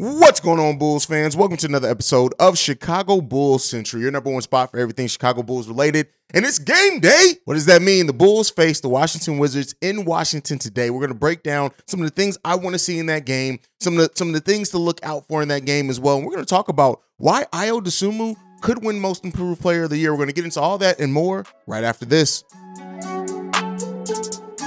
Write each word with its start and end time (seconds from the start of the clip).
What's 0.00 0.38
going 0.38 0.60
on, 0.60 0.78
Bulls 0.78 1.04
fans? 1.04 1.36
Welcome 1.36 1.56
to 1.56 1.66
another 1.66 1.90
episode 1.90 2.32
of 2.38 2.56
Chicago 2.56 3.20
Bulls 3.20 3.64
Central, 3.64 4.00
your 4.00 4.12
number 4.12 4.30
one 4.30 4.42
spot 4.42 4.70
for 4.70 4.78
everything 4.78 5.08
Chicago 5.08 5.42
Bulls 5.42 5.66
related. 5.66 6.06
And 6.32 6.44
it's 6.44 6.60
game 6.60 7.00
day. 7.00 7.32
What 7.46 7.54
does 7.54 7.66
that 7.66 7.82
mean? 7.82 8.06
The 8.06 8.12
Bulls 8.12 8.48
face 8.48 8.78
the 8.78 8.88
Washington 8.88 9.38
Wizards 9.38 9.74
in 9.80 10.04
Washington 10.04 10.60
today. 10.60 10.90
We're 10.90 11.00
going 11.00 11.10
to 11.10 11.18
break 11.18 11.42
down 11.42 11.72
some 11.88 11.98
of 11.98 12.06
the 12.06 12.14
things 12.14 12.38
I 12.44 12.54
want 12.54 12.74
to 12.74 12.78
see 12.78 13.00
in 13.00 13.06
that 13.06 13.26
game, 13.26 13.58
some 13.80 13.98
of 13.98 14.04
the 14.04 14.10
some 14.14 14.28
of 14.28 14.34
the 14.34 14.40
things 14.40 14.68
to 14.68 14.78
look 14.78 15.00
out 15.02 15.26
for 15.26 15.42
in 15.42 15.48
that 15.48 15.64
game 15.64 15.90
as 15.90 15.98
well. 15.98 16.18
And 16.18 16.24
we're 16.24 16.34
going 16.34 16.44
to 16.44 16.48
talk 16.48 16.68
about 16.68 17.02
why 17.16 17.46
Ayo 17.52 17.80
Dosunmu 17.80 18.36
could 18.60 18.84
win 18.84 19.00
Most 19.00 19.24
Improved 19.24 19.60
Player 19.60 19.82
of 19.82 19.90
the 19.90 19.96
Year. 19.96 20.12
We're 20.12 20.18
going 20.18 20.28
to 20.28 20.32
get 20.32 20.44
into 20.44 20.60
all 20.60 20.78
that 20.78 21.00
and 21.00 21.12
more 21.12 21.44
right 21.66 21.82
after 21.82 22.04
this. 22.04 22.44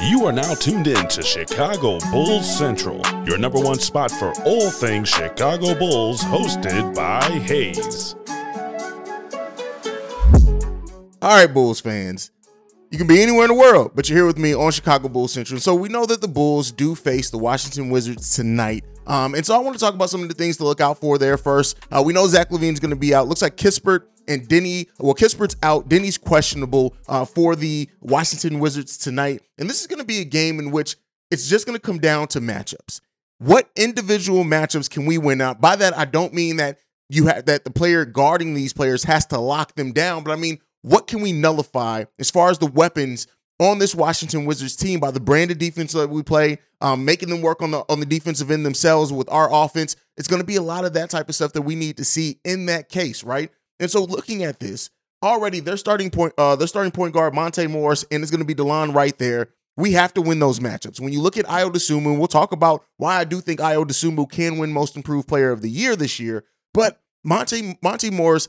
You 0.03 0.25
are 0.25 0.31
now 0.31 0.55
tuned 0.55 0.87
in 0.87 1.07
to 1.09 1.21
Chicago 1.21 1.99
Bulls 2.11 2.57
Central, 2.57 2.99
your 3.23 3.37
number 3.37 3.59
one 3.59 3.77
spot 3.77 4.09
for 4.09 4.33
all 4.45 4.71
things 4.71 5.07
Chicago 5.07 5.77
Bulls, 5.77 6.23
hosted 6.23 6.95
by 6.95 7.21
Hayes. 7.21 8.15
All 11.21 11.29
right, 11.29 11.53
Bulls 11.53 11.79
fans. 11.79 12.31
You 12.89 12.97
can 12.97 13.05
be 13.05 13.21
anywhere 13.21 13.43
in 13.43 13.49
the 13.49 13.53
world, 13.53 13.91
but 13.93 14.09
you're 14.09 14.17
here 14.17 14.25
with 14.25 14.39
me 14.39 14.55
on 14.55 14.71
Chicago 14.71 15.07
Bulls 15.07 15.33
Central. 15.33 15.59
So 15.59 15.75
we 15.75 15.87
know 15.87 16.07
that 16.07 16.19
the 16.19 16.27
Bulls 16.27 16.71
do 16.71 16.95
face 16.95 17.29
the 17.29 17.37
Washington 17.37 17.91
Wizards 17.91 18.35
tonight. 18.35 18.83
Um, 19.05 19.35
and 19.35 19.45
so 19.45 19.55
I 19.55 19.59
want 19.59 19.77
to 19.77 19.79
talk 19.79 19.93
about 19.93 20.09
some 20.09 20.23
of 20.23 20.29
the 20.29 20.35
things 20.35 20.57
to 20.57 20.63
look 20.63 20.81
out 20.81 20.99
for 20.99 21.19
there 21.19 21.37
first. 21.37 21.77
Uh, 21.91 22.01
we 22.03 22.11
know 22.11 22.25
Zach 22.25 22.49
LaVine's 22.49 22.79
going 22.79 22.89
to 22.89 22.95
be 22.95 23.13
out. 23.13 23.27
Looks 23.27 23.43
like 23.43 23.55
Kispert 23.55 24.05
and 24.31 24.47
Deni. 24.47 24.87
Well, 24.99 25.13
Kispert's 25.13 25.55
out. 25.61 25.89
Deni's 25.89 26.17
questionable 26.17 26.95
uh, 27.07 27.25
for 27.25 27.55
the 27.55 27.89
Washington 27.99 28.59
Wizards 28.59 28.97
tonight. 28.97 29.41
And 29.57 29.69
this 29.69 29.81
is 29.81 29.87
going 29.87 29.99
to 29.99 30.05
be 30.05 30.19
a 30.19 30.25
game 30.25 30.59
in 30.59 30.71
which 30.71 30.95
it's 31.29 31.47
just 31.47 31.65
going 31.65 31.77
to 31.77 31.81
come 31.81 31.99
down 31.99 32.27
to 32.29 32.41
matchups. 32.41 33.01
What 33.39 33.69
individual 33.75 34.43
matchups 34.43 34.89
can 34.89 35.05
we 35.05 35.17
win 35.17 35.41
out? 35.41 35.59
By 35.59 35.75
that, 35.75 35.97
I 35.97 36.05
don't 36.05 36.33
mean 36.33 36.57
that 36.57 36.77
you 37.09 37.27
have 37.27 37.45
that 37.45 37.65
the 37.65 37.71
player 37.71 38.05
guarding 38.05 38.53
these 38.53 38.73
players 38.73 39.03
has 39.03 39.25
to 39.27 39.39
lock 39.39 39.75
them 39.75 39.91
down, 39.91 40.23
but 40.23 40.31
I 40.31 40.35
mean 40.35 40.59
what 40.81 41.07
can 41.07 41.21
we 41.21 41.31
nullify 41.31 42.05
as 42.19 42.31
far 42.31 42.49
as 42.49 42.57
the 42.57 42.67
weapons 42.67 43.27
on 43.59 43.77
this 43.77 43.93
Washington 43.93 44.45
Wizards 44.45 44.75
team 44.75 44.99
by 44.99 45.11
the 45.11 45.19
brand 45.19 45.51
of 45.51 45.59
defense 45.59 45.93
that 45.93 46.09
we 46.09 46.23
play, 46.23 46.57
um, 46.81 47.05
making 47.05 47.29
them 47.29 47.41
work 47.41 47.61
on 47.61 47.71
the 47.71 47.83
on 47.89 47.99
the 47.99 48.05
defensive 48.05 48.49
end 48.49 48.65
themselves 48.65 49.13
with 49.13 49.29
our 49.29 49.53
offense. 49.53 49.95
It's 50.17 50.27
going 50.27 50.41
to 50.41 50.45
be 50.45 50.55
a 50.55 50.61
lot 50.61 50.85
of 50.85 50.93
that 50.93 51.09
type 51.09 51.29
of 51.29 51.35
stuff 51.35 51.53
that 51.53 51.61
we 51.61 51.75
need 51.75 51.97
to 51.97 52.05
see 52.05 52.39
in 52.43 52.65
that 52.67 52.89
case, 52.89 53.23
right? 53.23 53.51
And 53.81 53.89
so 53.89 54.03
looking 54.03 54.43
at 54.43 54.59
this, 54.59 54.91
already 55.23 55.59
their 55.59 55.75
starting 55.75 56.11
point, 56.11 56.33
uh, 56.37 56.55
their 56.55 56.67
starting 56.67 56.91
point 56.91 57.13
guard, 57.13 57.33
Monte 57.33 57.65
Morris, 57.67 58.05
and 58.11 58.21
it's 58.21 58.31
going 58.31 58.39
to 58.39 58.45
be 58.45 58.55
Delon 58.55 58.93
right 58.93 59.17
there. 59.17 59.49
We 59.75 59.93
have 59.93 60.13
to 60.13 60.21
win 60.21 60.39
those 60.39 60.59
matchups. 60.59 60.99
When 60.99 61.11
you 61.11 61.21
look 61.21 61.37
at 61.37 61.45
Ayo 61.45 61.71
Dosunmu, 61.71 62.17
we'll 62.17 62.27
talk 62.27 62.51
about 62.51 62.85
why 62.97 63.17
I 63.17 63.23
do 63.23 63.41
think 63.41 63.59
Ayo 63.59 63.83
Dosunmu 63.83 64.29
can 64.29 64.57
win 64.57 64.71
Most 64.71 64.95
Improved 64.95 65.27
Player 65.27 65.51
of 65.51 65.61
the 65.61 65.69
Year 65.69 65.95
this 65.95 66.19
year. 66.19 66.43
But 66.73 67.01
Monte 67.23 67.79
Monte 67.81 68.11
Morris, 68.11 68.47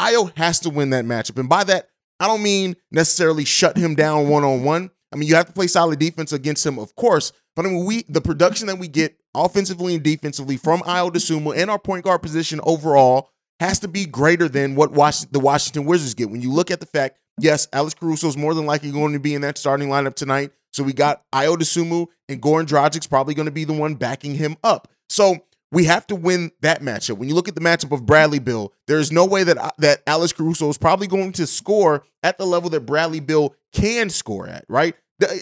Ayo 0.00 0.36
has 0.36 0.60
to 0.60 0.70
win 0.70 0.90
that 0.90 1.04
matchup, 1.04 1.38
and 1.38 1.48
by 1.48 1.64
that 1.64 1.88
I 2.20 2.26
don't 2.26 2.42
mean 2.42 2.76
necessarily 2.90 3.44
shut 3.44 3.76
him 3.76 3.94
down 3.94 4.28
one 4.28 4.44
on 4.44 4.62
one. 4.62 4.90
I 5.12 5.16
mean 5.16 5.28
you 5.28 5.34
have 5.34 5.46
to 5.46 5.52
play 5.52 5.66
solid 5.66 5.98
defense 5.98 6.32
against 6.32 6.64
him, 6.64 6.78
of 6.78 6.94
course. 6.96 7.32
But 7.56 7.66
I 7.66 7.70
mean 7.70 7.84
we 7.84 8.04
the 8.08 8.20
production 8.20 8.66
that 8.68 8.78
we 8.78 8.88
get 8.88 9.16
offensively 9.34 9.94
and 9.94 10.04
defensively 10.04 10.56
from 10.56 10.80
Ayo 10.80 11.10
Dosunmu 11.10 11.56
and 11.56 11.70
our 11.70 11.78
point 11.78 12.04
guard 12.04 12.22
position 12.22 12.60
overall 12.62 13.30
has 13.60 13.80
to 13.80 13.88
be 13.88 14.06
greater 14.06 14.48
than 14.48 14.74
what 14.74 14.92
the 14.92 15.40
Washington 15.40 15.84
Wizards 15.84 16.14
get. 16.14 16.30
When 16.30 16.42
you 16.42 16.52
look 16.52 16.70
at 16.70 16.80
the 16.80 16.86
fact, 16.86 17.18
yes, 17.40 17.68
Alex 17.72 17.94
Caruso 17.94 18.28
is 18.28 18.36
more 18.36 18.54
than 18.54 18.66
likely 18.66 18.90
going 18.90 19.12
to 19.12 19.20
be 19.20 19.34
in 19.34 19.42
that 19.42 19.58
starting 19.58 19.88
lineup 19.88 20.14
tonight. 20.14 20.52
So 20.72 20.82
we 20.82 20.92
got 20.92 21.22
Ayo 21.32 21.56
Dosunmu 21.56 22.06
and 22.28 22.42
Goran 22.42 22.66
Dragic's 22.66 23.06
probably 23.06 23.34
going 23.34 23.46
to 23.46 23.52
be 23.52 23.64
the 23.64 23.72
one 23.72 23.94
backing 23.94 24.34
him 24.34 24.56
up. 24.62 24.88
So 25.08 25.38
we 25.72 25.84
have 25.84 26.06
to 26.08 26.14
win 26.16 26.50
that 26.60 26.82
matchup. 26.82 27.18
When 27.18 27.28
you 27.28 27.34
look 27.34 27.48
at 27.48 27.54
the 27.54 27.60
matchup 27.60 27.92
of 27.92 28.06
Bradley 28.06 28.38
Beal, 28.38 28.72
there 28.86 28.98
is 28.98 29.10
no 29.10 29.24
way 29.24 29.42
that 29.44 29.58
uh, 29.58 29.70
that 29.78 30.02
Alex 30.06 30.32
Caruso 30.32 30.68
is 30.68 30.78
probably 30.78 31.06
going 31.06 31.32
to 31.32 31.46
score 31.46 32.04
at 32.22 32.38
the 32.38 32.46
level 32.46 32.70
that 32.70 32.80
Bradley 32.80 33.20
Beal 33.20 33.54
can 33.72 34.10
score 34.10 34.46
at, 34.46 34.64
right? 34.68 34.94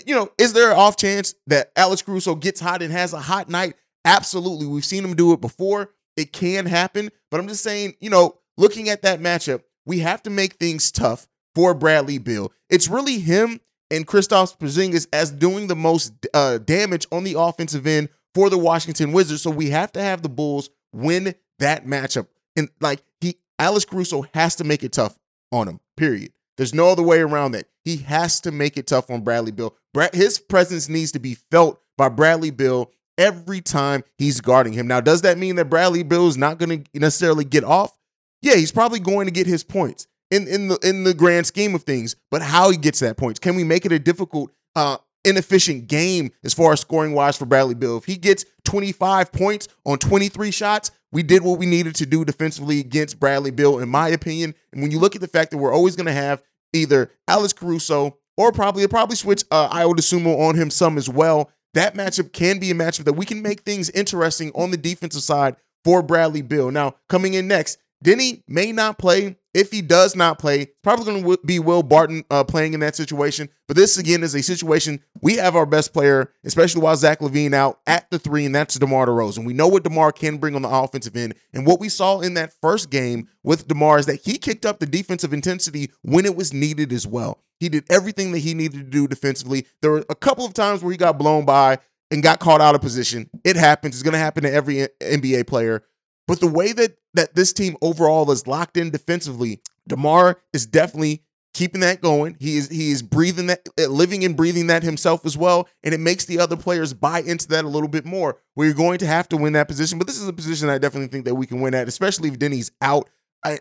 You 0.07 0.15
know, 0.15 0.31
is 0.39 0.53
there 0.53 0.71
an 0.71 0.79
off 0.79 0.97
chance 0.97 1.35
that 1.49 1.73
Alex 1.77 2.03
Caruso 2.03 2.37
gets 2.37 2.61
hot 2.61 2.81
and 2.81 2.93
has 2.93 3.13
a 3.13 3.21
hot 3.21 3.49
night? 3.49 3.75
Absolutely. 4.05 4.67
We've 4.67 4.85
seen 4.85 5.05
him 5.05 5.17
do 5.17 5.33
it 5.33 5.41
before. 5.41 5.91
It 6.17 6.33
can 6.33 6.67
happen, 6.67 7.11
but 7.31 7.41
I'm 7.41 7.49
just 7.49 7.63
saying, 7.63 7.95
you 8.01 8.11
know, 8.11 8.39
looking 8.57 8.89
at 8.89 9.03
that 9.03 9.21
matchup, 9.21 9.63
we 9.87 9.99
have 10.01 10.23
to 10.25 10.31
make 10.31 10.55
things 10.55 10.91
tough 10.91 11.27
for 11.55 11.75
Bradley 11.75 12.19
Beal. 12.19 12.53
It's 12.71 12.89
really 12.89 13.19
him 13.19 13.61
and 13.91 14.07
Kristaps 14.07 14.57
Porzingis 14.57 15.07
as 15.13 15.31
doing 15.31 15.67
the 15.67 15.77
most 15.77 16.13
uh, 16.33 16.59
damage 16.59 17.07
on 17.13 17.25
the 17.25 17.39
offensive 17.39 17.87
end 17.87 18.09
for 18.35 18.51
the 18.51 18.59
Washington 18.59 19.13
Wizards. 19.13 19.43
So 19.43 19.51
we 19.51 19.71
have 19.71 19.93
to 19.93 20.03
have 20.03 20.23
the 20.23 20.29
Bulls 20.29 20.71
win 20.93 21.35
that 21.59 21.87
matchup. 21.87 22.29
And 22.57 22.69
like 22.81 23.03
he, 23.21 23.37
Alex 23.59 23.85
Caruso 23.85 24.27
has 24.35 24.57
to 24.57 24.65
make 24.65 24.83
it 24.83 24.93
tough 24.93 25.19
on 25.53 25.69
him. 25.69 25.81
Period. 25.97 26.33
There's 26.57 26.75
no 26.75 26.89
other 26.89 27.03
way 27.03 27.21
around 27.21 27.53
that. 27.53 27.67
He 27.85 27.99
has 27.99 28.41
to 28.43 28.53
make 28.53 28.77
it 28.77 28.87
tough 28.87 29.11
on 29.11 29.23
Bradley 29.23 29.53
Beal. 29.53 29.75
Brad, 29.93 30.15
his 30.15 30.39
presence 30.39 30.89
needs 30.89 31.13
to 31.13 31.19
be 31.19 31.35
felt 31.51 31.81
by 31.97 32.09
Bradley 32.09 32.51
Beal 32.51 32.91
every 33.19 33.61
time 33.61 34.03
he's 34.19 34.41
guarding 34.41 34.73
him. 34.73 34.87
Now, 34.87 35.01
does 35.01 35.23
that 35.23 35.39
mean 35.39 35.57
that 35.57 35.67
Bradley 35.67 36.03
Beal 36.03 36.29
is 36.29 36.37
not 36.37 36.59
going 36.59 36.85
to 36.85 36.99
necessarily 36.99 37.45
get 37.45 37.65
off? 37.65 37.97
Yeah, 38.43 38.57
he's 38.57 38.73
probably 38.73 39.01
going 39.01 39.27
to 39.27 39.33
get 39.33 39.47
his 39.47 39.65
points 39.65 40.07
in 40.31 40.47
in 40.49 40.69
the 40.69 40.79
in 40.83 41.05
the 41.05 41.15
grand 41.15 41.47
scheme 41.47 41.75
of 41.75 41.83
things. 41.83 42.17
But 42.31 42.43
how 42.43 42.71
he 42.71 42.77
gets 42.77 43.01
that 43.01 43.17
points? 43.17 43.39
Can 43.39 43.57
we 43.57 43.65
make 43.65 43.87
it 43.87 43.93
a 43.93 43.99
difficult, 43.99 44.53
uh, 44.77 44.99
inefficient 45.25 45.87
game 45.89 46.31
as 46.45 46.53
far 46.53 46.73
as 46.73 46.81
scoring 46.81 47.13
wise 47.13 47.37
for 47.37 47.47
Bradley 47.47 47.75
Beal? 47.75 47.97
If 47.97 48.05
he 48.05 48.17
gets 48.17 48.45
25 48.65 49.33
points 49.33 49.69
on 49.87 49.99
23 49.99 50.51
shots, 50.51 50.91
we 51.13 51.23
did 51.23 51.43
what 51.43 51.59
we 51.59 51.67
needed 51.67 51.95
to 51.97 52.07
do 52.07 52.25
defensively 52.25 52.81
against 52.81 53.19
Bradley 53.19 53.51
Beal, 53.51 53.79
in 53.79 53.89
my 53.89 54.09
opinion. 54.09 54.55
And 54.73 54.83
when 54.83 54.91
you 54.91 54.99
look 54.99 55.15
at 55.15 55.21
the 55.21 55.29
fact 55.29 55.51
that 55.53 55.59
we're 55.59 55.73
always 55.73 55.97
going 55.97 56.07
to 56.07 56.13
have 56.13 56.43
either 56.73 57.11
Alex 57.29 57.53
Caruso 57.53 58.19
or 58.37 58.53
probably 58.53 58.87
probably 58.89 59.17
switch 59.17 59.45
uh, 59.51 59.69
Ayo 59.71 59.95
Dosunmu 59.95 60.39
on 60.39 60.57
him 60.57 60.71
some 60.71 60.99
as 60.99 61.09
well 61.09 61.51
that 61.75 61.95
matchup 61.95 62.33
can 62.33 62.59
be 62.59 62.71
a 62.71 62.75
matchup 62.75 63.05
that 63.05 63.13
we 63.13 63.27
can 63.27 63.43
make 63.43 63.61
things 63.61 63.91
interesting 63.91 64.51
on 64.55 64.71
the 64.71 64.77
defensive 64.77 65.23
side 65.23 65.57
for 65.85 66.03
Bradley 66.03 66.43
Beal. 66.43 66.71
Now, 66.71 66.95
coming 67.09 67.35
in 67.35 67.47
next, 67.47 67.79
Deni 68.05 68.43
may 68.49 68.73
not 68.73 68.99
play. 68.99 69.37
If 69.55 69.71
he 69.71 69.83
does 69.83 70.17
not 70.17 70.39
play, 70.39 70.67
probably 70.83 71.05
going 71.05 71.25
to 71.25 71.39
be 71.47 71.61
Will 71.61 71.85
Barton 71.85 72.25
uh, 72.29 72.43
playing 72.43 72.75
in 72.75 72.81
that 72.81 72.97
situation. 72.97 73.49
But 73.69 73.77
this 73.77 73.97
again 73.97 74.23
is 74.25 74.35
a 74.35 74.43
situation 74.43 75.01
we 75.23 75.37
have 75.37 75.55
our 75.55 75.65
best 75.65 75.93
player, 75.93 76.33
especially 76.45 76.83
while 76.83 76.97
Zach 76.97 77.21
LaVine 77.21 77.55
out 77.55 77.79
at 77.87 78.11
the 78.11 78.19
three, 78.19 78.45
and 78.45 78.55
that's 78.55 78.79
DeMar 78.79 79.07
DeRozan. 79.07 79.47
We 79.47 79.55
know 79.55 79.69
what 79.69 79.85
DeMar 79.85 80.13
can 80.13 80.39
bring 80.39 80.57
on 80.57 80.63
the 80.63 80.69
offensive 80.69 81.17
end, 81.17 81.35
and 81.53 81.67
what 81.67 81.81
we 81.81 81.89
saw 81.89 82.21
in 82.21 82.35
that 82.35 82.53
first 82.61 82.91
game 82.91 83.29
with 83.43 83.69
DeMar 83.69 84.01
is 84.01 84.07
that 84.07 84.23
he 84.25 84.39
kicked 84.39 84.67
up 84.67 84.81
the 84.81 84.87
defensive 84.87 85.33
intensity 85.33 85.91
when 86.03 86.27
it 86.27 86.37
was 86.37 86.53
needed 86.53 86.93
as 86.93 87.07
well. 87.07 87.41
He 87.61 87.69
did 87.69 87.85
everything 87.89 88.33
that 88.33 88.41
he 88.41 88.55
needed 88.55 88.79
to 88.79 88.91
do 88.91 89.07
defensively. 89.07 89.67
There 89.81 89.93
were 89.93 90.05
a 90.11 90.15
couple 90.15 90.45
of 90.45 90.53
times 90.53 90.83
where 90.83 90.91
he 90.91 90.99
got 90.99 91.19
blown 91.19 91.45
by 91.45 91.79
and 92.11 92.23
got 92.23 92.41
caught 92.41 92.61
out 92.61 92.75
of 92.75 92.81
position. 92.81 93.31
It 93.45 93.57
happens. 93.57 93.95
It's 93.95 94.03
going 94.03 94.13
to 94.13 94.19
happen 94.19 94.43
to 94.43 94.53
every 94.53 94.89
NBA 95.01 95.47
player. 95.47 95.83
But 96.27 96.41
the 96.41 96.47
way 96.47 96.73
that 96.73 96.97
that 97.15 97.35
this 97.35 97.53
team 97.53 97.77
overall 97.83 98.31
is 98.31 98.47
locked 98.47 98.77
in 98.77 98.91
defensively, 98.91 99.61
DeMar 99.87 100.39
is 100.53 100.67
definitely 100.67 101.23
keeping 101.55 101.81
that 101.81 102.03
going. 102.03 102.37
He 102.41 102.57
is 102.57 102.69
he 102.69 102.91
is 102.91 103.03
breathing 103.03 103.47
that 103.47 103.67
uh, 103.79 103.87
living 103.87 104.25
and 104.25 104.37
breathing 104.37 104.67
that 104.67 104.83
himself 104.83 105.25
as 105.25 105.39
well, 105.39 105.69
and 105.83 105.95
it 105.95 106.01
makes 106.01 106.27
the 106.27 106.41
other 106.41 106.57
players 106.57 106.93
buy 106.93 107.21
into 107.21 107.49
that 107.49 107.65
a 107.65 107.69
little 107.69 107.89
bit 107.89 108.05
more. 108.05 108.39
Where 108.55 108.67
you're 108.67 108.77
going 108.77 108.99
to 108.99 109.07
have 109.07 109.29
to 109.31 109.37
win 109.37 109.55
that 109.55 109.69
position, 109.69 109.99
but 109.99 110.07
this 110.07 110.21
is 110.21 110.29
a 110.29 110.33
position 110.33 110.69
I 110.69 110.79
definitely 110.79 111.09
think 111.09 111.25
that 111.25 111.35
we 111.35 111.47
can 111.47 111.61
win 111.61 111.75
at, 111.75 111.89
especially 111.89 112.29
if 112.29 112.39
Deni's 112.39 112.73
out. 112.83 113.09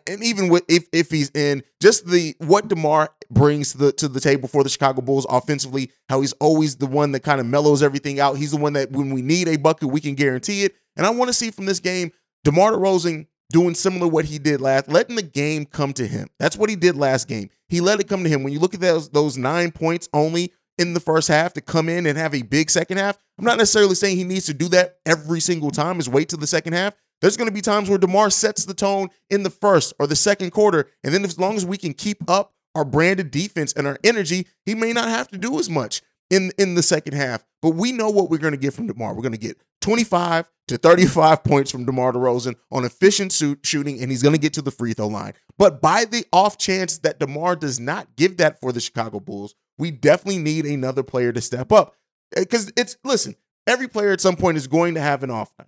And 0.08 0.24
even 0.24 0.48
with 0.48 0.64
if 0.70 0.88
if 0.94 1.12
he's 1.12 1.30
in, 1.32 1.62
just 1.82 2.08
the 2.08 2.36
what 2.40 2.70
Demar 2.70 3.10
brings 3.30 3.74
to 3.74 3.78
the 3.78 3.92
to 3.94 4.08
the 4.08 4.22
table 4.22 4.48
for 4.48 4.64
the 4.64 4.70
Chicago 4.70 5.02
Bulls 5.02 5.28
offensively, 5.30 5.92
how 6.08 6.22
he's 6.22 6.34
always 6.34 6.78
the 6.78 6.88
one 6.88 7.12
that 7.12 7.20
kind 7.20 7.42
of 7.42 7.46
mellows 7.46 7.84
everything 7.84 8.20
out. 8.20 8.38
He's 8.38 8.52
the 8.52 8.58
one 8.58 8.74
that 8.74 8.92
when 8.92 9.14
we 9.14 9.22
need 9.22 9.50
a 9.50 9.58
bucket, 9.58 9.90
we 9.90 10.00
can 10.00 10.16
guarantee 10.16 10.64
it. 10.64 10.74
And 10.96 11.06
I 11.06 11.10
want 11.10 11.28
to 11.30 11.34
see 11.34 11.52
from 11.52 11.66
this 11.66 11.82
game 11.82 12.12
DeMar 12.44 12.74
DeRozan 12.74 13.28
doing 13.52 13.76
similar 13.76 14.08
what 14.08 14.26
he 14.26 14.40
did 14.40 14.60
last, 14.60 14.90
letting 14.90 15.16
the 15.16 15.22
game 15.22 15.66
come 15.66 15.94
to 15.94 16.08
him. 16.08 16.28
That's 16.40 16.58
what 16.58 16.70
he 16.70 16.76
did 16.76 16.98
last 16.98 17.28
game. 17.28 17.50
He 17.68 17.82
let 17.82 18.00
it 18.00 18.10
come 18.10 18.24
to 18.24 18.30
him. 18.30 18.44
When 18.44 18.52
you 18.52 18.60
look 18.60 18.74
at 18.74 18.82
those 18.82 19.10
those 19.10 19.38
nine 19.38 19.72
points 19.72 20.10
only 20.14 20.52
in 20.78 20.94
the 20.94 21.00
first 21.00 21.28
half 21.28 21.54
to 21.54 21.62
come 21.62 21.88
in 21.88 22.06
and 22.06 22.18
have 22.18 22.34
a 22.34 22.42
big 22.42 22.70
second 22.70 22.98
half, 22.98 23.18
I'm 23.38 23.46
not 23.46 23.58
necessarily 23.58 23.96
saying 23.96 24.18
he 24.18 24.24
needs 24.24 24.48
to 24.48 24.54
do 24.54 24.68
that 24.70 24.98
every 25.06 25.40
single 25.40 25.72
time. 25.72 26.00
Is 26.00 26.10
wait 26.10 26.30
till 26.30 26.40
the 26.40 26.48
second 26.48 26.74
half. 26.74 26.96
There's 27.22 27.38
going 27.38 27.48
to 27.48 27.54
be 27.54 27.62
times 27.62 27.90
where 27.90 27.98
DeMar 27.98 28.30
sets 28.30 28.66
the 28.66 28.74
tone 28.74 29.08
in 29.30 29.44
the 29.44 29.50
first 29.50 29.94
or 29.98 30.08
the 30.08 30.16
second 30.16 30.52
quarter, 30.52 30.90
and 31.04 31.14
then 31.14 31.24
as 31.24 31.40
long 31.40 31.56
as 31.56 31.66
we 31.66 31.78
can 31.78 31.94
keep 31.94 32.30
up 32.30 32.54
our 32.76 32.84
branded 32.84 33.32
defense 33.32 33.72
and 33.74 33.88
our 33.88 33.98
energy, 34.04 34.48
he 34.66 34.76
may 34.76 34.92
not 34.92 35.08
have 35.08 35.30
to 35.30 35.38
do 35.38 35.58
as 35.60 35.70
much 35.70 36.02
in 36.34 36.52
in 36.58 36.76
the 36.76 36.84
second 36.84 37.14
half. 37.14 37.44
But 37.62 37.72
we 37.72 37.92
know 37.92 38.10
what 38.10 38.30
we're 38.30 38.40
going 38.40 38.54
to 38.54 38.60
get 38.60 38.74
from 38.74 38.88
DeMar. 38.88 39.14
We're 39.14 39.22
going 39.22 39.34
to 39.34 39.38
get 39.38 39.58
25 39.82 40.50
to 40.68 40.78
35 40.78 41.44
points 41.46 41.72
from 41.72 41.86
DeMar 41.86 42.14
DeRozan 42.14 42.56
on 42.72 42.86
efficient 42.86 43.32
suit 43.32 43.60
shooting, 43.64 44.02
and 44.02 44.12
he's 44.12 44.24
going 44.24 44.36
to 44.36 44.42
get 44.42 44.54
to 44.54 44.62
the 44.62 44.72
free 44.72 44.94
throw 44.94 45.08
line. 45.08 45.34
But 45.58 45.82
by 45.82 46.06
the 46.06 46.26
off 46.34 46.58
chance 46.58 46.98
that 47.00 47.20
DeMar 47.20 47.56
does 47.56 47.80
not 47.80 48.16
give 48.16 48.38
that 48.38 48.60
for 48.60 48.72
the 48.72 48.82
Chicago 48.82 49.20
Bulls, 49.20 49.56
we 49.78 49.92
definitely 49.92 50.42
need 50.42 50.66
another 50.66 51.04
player 51.04 51.32
to 51.32 51.42
step 51.42 51.72
up. 51.72 51.96
Uh, 52.36 52.42
because 52.42 52.72
it's, 52.76 52.98
listen, 53.04 53.36
every 53.68 53.88
player 53.88 54.12
at 54.12 54.22
some 54.22 54.36
point 54.36 54.58
is 54.58 54.68
going 54.68 54.96
to 54.96 55.02
have 55.02 55.24
an 55.24 55.30
off 55.30 55.54
night. 55.58 55.68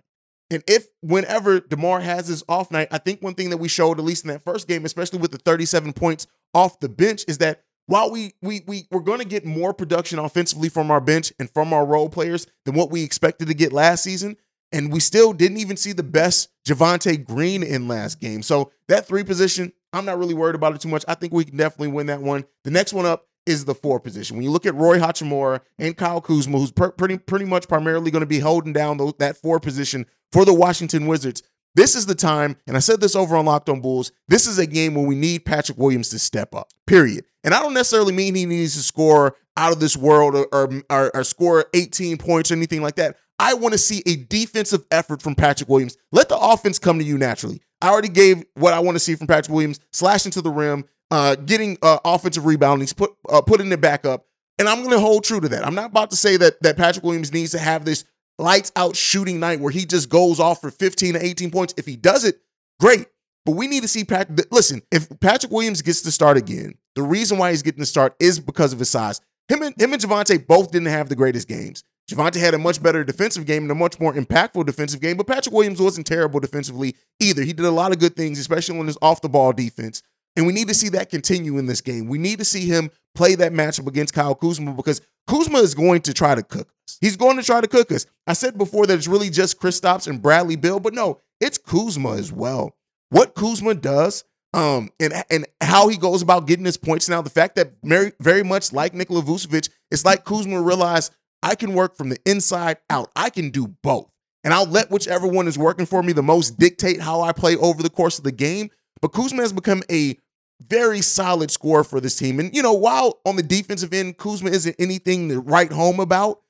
And 0.50 0.62
if 0.68 0.86
whenever 1.00 1.60
DeMar 1.60 2.00
has 2.00 2.28
his 2.28 2.44
off 2.48 2.70
night, 2.70 2.88
I 2.92 2.98
think 2.98 3.20
one 3.20 3.34
thing 3.34 3.50
that 3.50 3.56
we 3.56 3.68
showed, 3.68 3.98
at 3.98 4.04
least 4.04 4.24
in 4.24 4.28
that 4.28 4.44
first 4.44 4.68
game, 4.68 4.84
especially 4.84 5.18
with 5.18 5.32
the 5.32 5.38
37 5.38 5.92
points 5.92 6.26
off 6.54 6.78
the 6.78 6.88
bench, 6.88 7.24
is 7.26 7.38
that 7.38 7.62
while 7.86 8.10
we 8.10 8.34
we 8.42 8.62
we 8.66 8.86
we're 8.90 9.00
going 9.00 9.20
to 9.20 9.24
get 9.24 9.44
more 9.44 9.72
production 9.72 10.18
offensively 10.18 10.68
from 10.68 10.90
our 10.90 11.00
bench 11.00 11.32
and 11.38 11.50
from 11.50 11.72
our 11.72 11.84
role 11.84 12.08
players 12.08 12.46
than 12.64 12.74
what 12.74 12.90
we 12.90 13.02
expected 13.02 13.48
to 13.48 13.54
get 13.54 13.72
last 13.72 14.02
season, 14.02 14.36
and 14.72 14.92
we 14.92 15.00
still 15.00 15.32
didn't 15.32 15.58
even 15.58 15.76
see 15.76 15.92
the 15.92 16.02
best 16.02 16.48
Javonte 16.66 17.24
Green 17.24 17.62
in 17.62 17.88
last 17.88 18.20
game. 18.20 18.42
So 18.42 18.72
that 18.88 19.06
three 19.06 19.24
position, 19.24 19.72
I'm 19.92 20.04
not 20.04 20.18
really 20.18 20.34
worried 20.34 20.54
about 20.56 20.74
it 20.74 20.80
too 20.80 20.88
much. 20.88 21.04
I 21.08 21.14
think 21.14 21.32
we 21.32 21.44
can 21.44 21.56
definitely 21.56 21.88
win 21.88 22.06
that 22.06 22.20
one. 22.20 22.44
The 22.64 22.70
next 22.70 22.92
one 22.92 23.06
up 23.06 23.26
is 23.46 23.64
the 23.64 23.74
four 23.74 24.00
position. 24.00 24.36
When 24.36 24.44
you 24.44 24.50
look 24.50 24.66
at 24.66 24.74
Rui 24.74 24.98
Hachimura 24.98 25.60
and 25.78 25.96
Kyle 25.96 26.20
Kuzma, 26.20 26.58
who's 26.58 26.72
per- 26.72 26.90
pretty 26.90 27.16
pretty 27.16 27.44
much 27.44 27.68
primarily 27.68 28.10
going 28.10 28.20
to 28.20 28.26
be 28.26 28.40
holding 28.40 28.72
down 28.72 28.98
that 29.18 29.36
four 29.36 29.60
position 29.60 30.04
for 30.32 30.44
the 30.44 30.52
Washington 30.52 31.06
Wizards, 31.06 31.42
this 31.76 31.94
is 31.94 32.06
the 32.06 32.14
time, 32.14 32.56
and 32.66 32.74
I 32.74 32.80
said 32.80 33.02
this 33.02 33.14
over 33.14 33.36
on 33.36 33.44
Locked 33.44 33.68
On 33.68 33.82
Bulls. 33.82 34.10
This 34.28 34.46
is 34.46 34.58
a 34.58 34.66
game 34.66 34.94
where 34.94 35.06
we 35.06 35.14
need 35.14 35.44
Patrick 35.44 35.76
Williams 35.76 36.08
to 36.08 36.18
step 36.18 36.54
up. 36.54 36.72
Period. 36.86 37.26
And 37.44 37.52
I 37.52 37.60
don't 37.60 37.74
necessarily 37.74 38.14
mean 38.14 38.34
he 38.34 38.46
needs 38.46 38.74
to 38.74 38.82
score 38.82 39.36
out 39.58 39.72
of 39.72 39.78
this 39.78 39.94
world 39.94 40.34
or, 40.34 40.46
or, 40.52 40.82
or, 40.88 41.14
or 41.14 41.22
score 41.22 41.66
18 41.74 42.16
points 42.16 42.50
or 42.50 42.54
anything 42.54 42.80
like 42.80 42.96
that. 42.96 43.16
I 43.38 43.52
want 43.52 43.72
to 43.72 43.78
see 43.78 44.02
a 44.06 44.16
defensive 44.16 44.86
effort 44.90 45.20
from 45.20 45.34
Patrick 45.34 45.68
Williams. 45.68 45.98
Let 46.12 46.30
the 46.30 46.38
offense 46.38 46.78
come 46.78 46.98
to 46.98 47.04
you 47.04 47.18
naturally. 47.18 47.60
I 47.82 47.90
already 47.90 48.08
gave 48.08 48.42
what 48.54 48.72
I 48.72 48.80
want 48.80 48.96
to 48.96 49.00
see 49.00 49.14
from 49.14 49.26
Patrick 49.26 49.54
Williams, 49.54 49.78
slashing 49.92 50.32
to 50.32 50.40
the 50.40 50.50
rim, 50.50 50.86
uh, 51.10 51.36
getting 51.36 51.76
uh, 51.82 51.98
offensive 52.06 52.46
rebounding, 52.46 52.88
put 52.88 53.12
uh, 53.28 53.42
putting 53.42 53.70
it 53.70 53.82
back 53.82 54.06
up, 54.06 54.24
and 54.58 54.66
I'm 54.68 54.78
going 54.78 54.90
to 54.90 54.98
hold 54.98 55.24
true 55.24 55.40
to 55.40 55.48
that. 55.50 55.66
I'm 55.66 55.74
not 55.74 55.90
about 55.90 56.10
to 56.10 56.16
say 56.16 56.38
that 56.38 56.62
that 56.62 56.78
Patrick 56.78 57.04
Williams 57.04 57.32
needs 57.32 57.52
to 57.52 57.58
have 57.58 57.84
this 57.84 58.04
lights 58.38 58.72
out 58.76 58.96
shooting 58.96 59.40
night 59.40 59.60
where 59.60 59.72
he 59.72 59.84
just 59.84 60.08
goes 60.08 60.40
off 60.40 60.60
for 60.60 60.70
15 60.70 61.14
to 61.14 61.24
18 61.24 61.50
points. 61.50 61.74
If 61.76 61.86
he 61.86 61.96
does 61.96 62.24
it, 62.24 62.40
great. 62.80 63.06
But 63.44 63.52
we 63.52 63.68
need 63.68 63.82
to 63.82 63.88
see 63.88 64.04
Patrick. 64.04 64.46
Listen, 64.50 64.82
if 64.90 65.08
Patrick 65.20 65.52
Williams 65.52 65.82
gets 65.82 66.02
to 66.02 66.10
start 66.10 66.36
again, 66.36 66.74
the 66.96 67.02
reason 67.02 67.38
why 67.38 67.50
he's 67.50 67.62
getting 67.62 67.80
to 67.80 67.86
start 67.86 68.16
is 68.18 68.40
because 68.40 68.72
of 68.72 68.78
his 68.78 68.90
size. 68.90 69.20
Him 69.48 69.62
and 69.62 69.80
him 69.80 69.92
and 69.92 70.02
Javonte 70.02 70.44
both 70.46 70.72
didn't 70.72 70.88
have 70.88 71.08
the 71.08 71.14
greatest 71.14 71.46
games. 71.46 71.84
Javonte 72.10 72.36
had 72.36 72.54
a 72.54 72.58
much 72.58 72.82
better 72.82 73.04
defensive 73.04 73.46
game 73.46 73.62
and 73.62 73.70
a 73.70 73.74
much 73.74 73.98
more 73.98 74.14
impactful 74.14 74.64
defensive 74.66 75.00
game, 75.00 75.16
but 75.16 75.26
Patrick 75.26 75.54
Williams 75.54 75.80
wasn't 75.80 76.06
terrible 76.06 76.40
defensively 76.40 76.94
either. 77.20 77.42
He 77.42 77.52
did 77.52 77.64
a 77.64 77.70
lot 77.70 77.92
of 77.92 77.98
good 77.98 78.16
things, 78.16 78.38
especially 78.38 78.78
on 78.78 78.86
his 78.86 78.98
off 79.02 79.20
the 79.20 79.28
ball 79.28 79.52
defense. 79.52 80.02
And 80.36 80.46
we 80.46 80.52
need 80.52 80.68
to 80.68 80.74
see 80.74 80.88
that 80.90 81.10
continue 81.10 81.58
in 81.58 81.66
this 81.66 81.80
game. 81.80 82.06
We 82.08 82.18
need 82.18 82.38
to 82.38 82.44
see 82.44 82.66
him 82.66 82.90
play 83.14 83.34
that 83.36 83.52
matchup 83.52 83.86
against 83.86 84.14
Kyle 84.14 84.34
Kuzma 84.34 84.74
because 84.74 85.00
Kuzma 85.26 85.58
is 85.58 85.74
going 85.74 86.02
to 86.02 86.14
try 86.14 86.34
to 86.34 86.42
cook 86.42 86.68
us. 86.68 86.98
He's 87.00 87.16
going 87.16 87.36
to 87.36 87.42
try 87.42 87.60
to 87.60 87.68
cook 87.68 87.90
us. 87.92 88.06
I 88.26 88.32
said 88.32 88.56
before 88.56 88.86
that 88.86 88.96
it's 88.96 89.08
really 89.08 89.30
just 89.30 89.60
Kristaps 89.60 90.08
and 90.08 90.22
Bradley 90.22 90.56
Beal, 90.56 90.80
but 90.80 90.94
no, 90.94 91.20
it's 91.40 91.58
Kuzma 91.58 92.12
as 92.16 92.32
well. 92.32 92.76
What 93.10 93.34
Kuzma 93.34 93.74
does 93.74 94.24
um, 94.56 94.90
and 94.98 95.12
and 95.30 95.46
how 95.60 95.88
he 95.88 95.98
goes 95.98 96.22
about 96.22 96.46
getting 96.46 96.64
his 96.64 96.78
points 96.78 97.08
now. 97.08 97.20
The 97.20 97.30
fact 97.30 97.56
that 97.56 97.72
very, 97.84 98.12
very 98.20 98.42
much 98.42 98.72
like 98.72 98.94
Nikola 98.94 99.22
Vucevic, 99.22 99.68
it's 99.90 100.04
like 100.04 100.24
Kuzma 100.24 100.60
realized 100.60 101.12
I 101.42 101.54
can 101.54 101.74
work 101.74 101.96
from 101.96 102.08
the 102.08 102.18
inside 102.24 102.78
out. 102.88 103.10
I 103.14 103.30
can 103.30 103.50
do 103.50 103.68
both. 103.82 104.10
And 104.42 104.54
I'll 104.54 104.66
let 104.66 104.90
whichever 104.90 105.26
one 105.26 105.48
is 105.48 105.58
working 105.58 105.86
for 105.86 106.02
me 106.02 106.12
the 106.12 106.22
most 106.22 106.58
dictate 106.58 107.00
how 107.00 107.20
I 107.20 107.32
play 107.32 107.56
over 107.56 107.82
the 107.82 107.90
course 107.90 108.16
of 108.16 108.24
the 108.24 108.32
game. 108.32 108.70
But 109.02 109.08
Kuzma 109.08 109.42
has 109.42 109.52
become 109.52 109.82
a 109.90 110.16
very 110.60 111.00
solid 111.00 111.50
score 111.50 111.84
for 111.84 112.00
this 112.00 112.16
team. 112.16 112.40
And, 112.40 112.54
you 112.54 112.62
know, 112.62 112.72
while 112.72 113.20
on 113.24 113.36
the 113.36 113.42
defensive 113.42 113.92
end, 113.92 114.18
Kuzma 114.18 114.50
isn't 114.50 114.76
anything 114.78 115.28
to 115.28 115.40
write 115.40 115.72
home 115.72 116.00
about, 116.00 116.40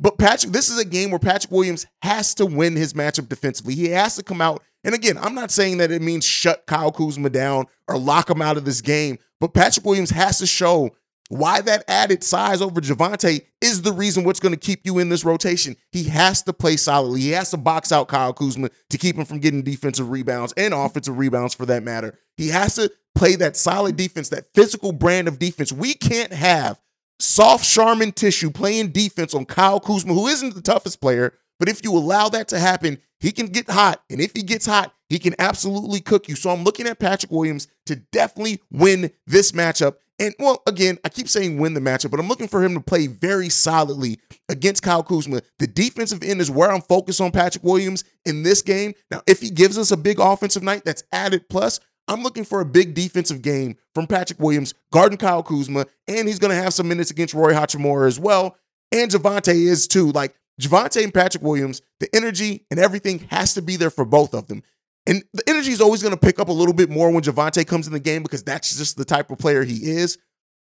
but 0.00 0.18
Patrick, 0.18 0.52
this 0.52 0.68
is 0.68 0.78
a 0.78 0.84
game 0.84 1.10
where 1.10 1.20
Patrick 1.20 1.52
Williams 1.52 1.86
has 2.02 2.34
to 2.34 2.46
win 2.46 2.74
his 2.76 2.94
matchup 2.94 3.28
defensively. 3.28 3.74
He 3.74 3.88
has 3.90 4.16
to 4.16 4.22
come 4.22 4.40
out. 4.40 4.62
And 4.82 4.94
again, 4.94 5.16
I'm 5.16 5.34
not 5.34 5.50
saying 5.50 5.78
that 5.78 5.90
it 5.90 6.02
means 6.02 6.24
shut 6.24 6.66
Kyle 6.66 6.92
Kuzma 6.92 7.30
down 7.30 7.66
or 7.88 7.96
lock 7.96 8.28
him 8.28 8.42
out 8.42 8.56
of 8.56 8.64
this 8.64 8.80
game, 8.80 9.18
but 9.40 9.54
Patrick 9.54 9.86
Williams 9.86 10.10
has 10.10 10.38
to 10.38 10.46
show 10.46 10.90
why 11.30 11.62
that 11.62 11.84
added 11.88 12.22
size 12.22 12.60
over 12.60 12.80
Javonte 12.80 13.46
is 13.62 13.80
the 13.80 13.92
reason 13.92 14.24
what's 14.24 14.40
going 14.40 14.52
to 14.52 14.60
keep 14.60 14.80
you 14.84 14.98
in 14.98 15.08
this 15.08 15.24
rotation. 15.24 15.74
He 15.90 16.04
has 16.04 16.42
to 16.42 16.52
play 16.52 16.76
solidly. 16.76 17.22
He 17.22 17.30
has 17.30 17.50
to 17.52 17.56
box 17.56 17.92
out 17.92 18.08
Kyle 18.08 18.34
Kuzma 18.34 18.68
to 18.90 18.98
keep 18.98 19.16
him 19.16 19.24
from 19.24 19.38
getting 19.38 19.62
defensive 19.62 20.10
rebounds 20.10 20.52
and 20.56 20.74
offensive 20.74 21.16
rebounds 21.16 21.54
for 21.54 21.64
that 21.66 21.82
matter. 21.82 22.18
He 22.36 22.48
has 22.48 22.74
to 22.74 22.92
play 23.14 23.36
that 23.36 23.56
solid 23.56 23.96
defense, 23.96 24.28
that 24.30 24.52
physical 24.54 24.92
brand 24.92 25.28
of 25.28 25.38
defense. 25.38 25.72
We 25.72 25.94
can't 25.94 26.32
have 26.32 26.80
soft 27.18 27.64
Charmin 27.64 28.12
tissue 28.12 28.50
playing 28.50 28.90
defense 28.90 29.34
on 29.34 29.44
Kyle 29.44 29.80
Kuzma, 29.80 30.12
who 30.12 30.26
isn't 30.26 30.54
the 30.54 30.62
toughest 30.62 31.00
player. 31.00 31.34
But 31.58 31.68
if 31.68 31.84
you 31.84 31.92
allow 31.92 32.28
that 32.30 32.48
to 32.48 32.58
happen, 32.58 32.98
he 33.20 33.30
can 33.32 33.46
get 33.46 33.70
hot. 33.70 34.02
And 34.10 34.20
if 34.20 34.32
he 34.34 34.42
gets 34.42 34.66
hot, 34.66 34.92
he 35.08 35.18
can 35.18 35.34
absolutely 35.38 36.00
cook 36.00 36.28
you. 36.28 36.34
So 36.34 36.50
I'm 36.50 36.64
looking 36.64 36.86
at 36.86 36.98
Patrick 36.98 37.30
Williams 37.30 37.68
to 37.86 37.96
definitely 37.96 38.60
win 38.70 39.10
this 39.26 39.52
matchup. 39.52 39.96
And 40.18 40.34
well, 40.38 40.62
again, 40.66 40.98
I 41.04 41.08
keep 41.08 41.28
saying 41.28 41.58
win 41.58 41.74
the 41.74 41.80
matchup, 41.80 42.10
but 42.10 42.20
I'm 42.20 42.28
looking 42.28 42.48
for 42.48 42.62
him 42.62 42.74
to 42.74 42.80
play 42.80 43.08
very 43.08 43.48
solidly 43.48 44.20
against 44.48 44.82
Kyle 44.82 45.02
Kuzma. 45.02 45.40
The 45.58 45.66
defensive 45.66 46.22
end 46.22 46.40
is 46.40 46.50
where 46.50 46.70
I'm 46.70 46.82
focused 46.82 47.20
on 47.20 47.32
Patrick 47.32 47.64
Williams 47.64 48.04
in 48.24 48.42
this 48.42 48.62
game. 48.62 48.94
Now, 49.10 49.22
if 49.26 49.40
he 49.40 49.50
gives 49.50 49.76
us 49.76 49.90
a 49.90 49.96
big 49.96 50.20
offensive 50.20 50.62
night 50.62 50.84
that's 50.84 51.02
added 51.12 51.48
plus, 51.48 51.80
I'm 52.08 52.22
looking 52.22 52.44
for 52.44 52.60
a 52.60 52.66
big 52.66 52.94
defensive 52.94 53.42
game 53.42 53.76
from 53.94 54.06
Patrick 54.06 54.38
Williams, 54.38 54.74
guarding 54.92 55.18
Kyle 55.18 55.42
Kuzma, 55.42 55.86
and 56.06 56.28
he's 56.28 56.38
going 56.38 56.54
to 56.54 56.62
have 56.62 56.74
some 56.74 56.88
minutes 56.88 57.10
against 57.10 57.34
Rui 57.34 57.54
Hachimura 57.54 58.06
as 58.06 58.20
well. 58.20 58.56
And 58.92 59.10
Javonte 59.10 59.54
is 59.54 59.88
too. 59.88 60.12
Like 60.12 60.34
Javonte 60.60 61.02
and 61.02 61.14
Patrick 61.14 61.42
Williams, 61.42 61.82
the 62.00 62.14
energy 62.14 62.66
and 62.70 62.78
everything 62.78 63.20
has 63.30 63.54
to 63.54 63.62
be 63.62 63.76
there 63.76 63.90
for 63.90 64.04
both 64.04 64.34
of 64.34 64.46
them. 64.48 64.62
And 65.06 65.22
the 65.32 65.42
energy 65.48 65.70
is 65.70 65.80
always 65.80 66.02
going 66.02 66.14
to 66.14 66.20
pick 66.20 66.38
up 66.38 66.48
a 66.48 66.52
little 66.52 66.74
bit 66.74 66.90
more 66.90 67.10
when 67.10 67.22
Javonte 67.22 67.66
comes 67.66 67.86
in 67.86 67.92
the 67.92 68.00
game 68.00 68.22
because 68.22 68.42
that's 68.42 68.76
just 68.76 68.96
the 68.96 69.04
type 69.04 69.30
of 69.30 69.38
player 69.38 69.62
he 69.62 69.90
is. 69.90 70.18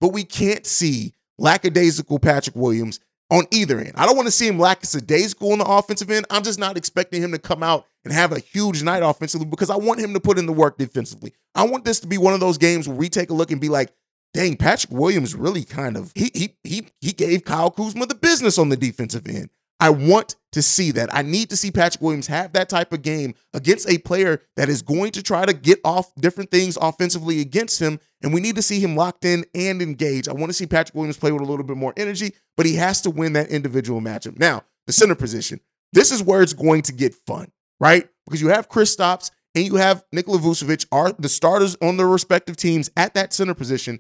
But 0.01 0.09
we 0.09 0.23
can't 0.23 0.65
see 0.65 1.13
lackadaisical 1.37 2.19
Patrick 2.19 2.55
Williams 2.55 2.99
on 3.33 3.47
either 3.49 3.79
end. 3.79 3.93
I 3.95 4.05
don't 4.05 4.15
want 4.15 4.27
to 4.27 4.31
see 4.31 4.47
him 4.47 4.59
lack 4.59 4.83
a 4.83 5.01
day 5.01 5.23
school 5.23 5.53
on 5.53 5.57
the 5.57 5.65
offensive 5.65 6.11
end. 6.11 6.27
I'm 6.29 6.43
just 6.43 6.59
not 6.59 6.77
expecting 6.77 7.23
him 7.23 7.31
to 7.31 7.39
come 7.39 7.63
out 7.63 7.87
and 8.03 8.13
have 8.13 8.31
a 8.31 8.37
huge 8.37 8.83
night 8.83 9.01
offensively 9.01 9.47
because 9.47 9.71
I 9.71 9.75
want 9.75 9.99
him 9.99 10.13
to 10.13 10.19
put 10.19 10.37
in 10.37 10.45
the 10.45 10.53
work 10.53 10.77
defensively. 10.77 11.33
I 11.55 11.63
want 11.63 11.83
this 11.83 11.99
to 12.01 12.07
be 12.07 12.19
one 12.19 12.35
of 12.35 12.39
those 12.39 12.59
games 12.59 12.87
where 12.87 12.95
we 12.95 13.09
take 13.09 13.31
a 13.31 13.33
look 13.33 13.49
and 13.49 13.59
be 13.59 13.69
like, 13.69 13.91
dang, 14.35 14.55
Patrick 14.55 14.93
Williams 14.93 15.33
really 15.33 15.63
kind 15.63 15.97
of 15.97 16.11
he 16.13 16.29
he 16.35 16.55
he 16.63 16.85
he 17.01 17.11
gave 17.11 17.43
Kyle 17.43 17.71
Kuzma 17.71 18.05
the 18.05 18.13
business 18.13 18.59
on 18.59 18.69
the 18.69 18.77
defensive 18.77 19.27
end. 19.27 19.49
I 19.83 19.89
want 19.89 20.37
to 20.53 20.61
see 20.61 20.91
that. 20.91 21.13
I 21.13 21.23
need 21.23 21.49
to 21.49 21.57
see 21.57 21.69
Patrick 21.69 22.01
Williams 22.01 22.27
have 22.27 22.53
that 22.53 22.69
type 22.69 22.93
of 22.93 23.01
game 23.01 23.35
against 23.53 23.89
a 23.89 23.97
player 23.97 24.41
that 24.55 24.69
is 24.69 24.81
going 24.81 25.11
to 25.11 25.21
try 25.21 25.45
to 25.45 25.51
get 25.51 25.81
off 25.83 26.15
different 26.15 26.51
things 26.51 26.77
offensively 26.79 27.41
against 27.41 27.81
him. 27.81 27.99
And 28.21 28.33
we 28.33 28.39
need 28.39 28.55
to 28.55 28.61
see 28.61 28.79
him 28.79 28.95
locked 28.95 29.25
in 29.25 29.43
and 29.53 29.81
engaged. 29.81 30.29
I 30.29 30.31
want 30.31 30.51
to 30.51 30.53
see 30.53 30.67
Patrick 30.67 30.95
Williams 30.95 31.17
play 31.17 31.33
with 31.33 31.41
a 31.41 31.45
little 31.45 31.65
bit 31.65 31.75
more 31.75 31.93
energy, 31.97 32.33
but 32.55 32.65
he 32.65 32.75
has 32.75 33.01
to 33.01 33.09
win 33.09 33.33
that 33.33 33.49
individual 33.49 33.99
matchup. 33.99 34.39
Now, 34.39 34.63
the 34.87 34.93
center 34.93 35.15
position. 35.15 35.59
This 35.91 36.13
is 36.13 36.23
where 36.23 36.41
it's 36.41 36.53
going 36.53 36.83
to 36.83 36.93
get 36.93 37.13
fun, 37.13 37.51
right? 37.81 38.07
Because 38.23 38.39
you 38.39 38.47
have 38.47 38.69
Kristaps 38.69 39.31
and 39.53 39.65
you 39.65 39.75
have 39.75 40.05
Nikola 40.13 40.37
Vucevic 40.37 40.85
are 40.93 41.11
the 41.11 41.27
starters 41.27 41.75
on 41.81 41.97
their 41.97 42.07
respective 42.07 42.55
teams 42.55 42.89
at 42.95 43.15
that 43.15 43.33
center 43.33 43.53
position. 43.53 43.99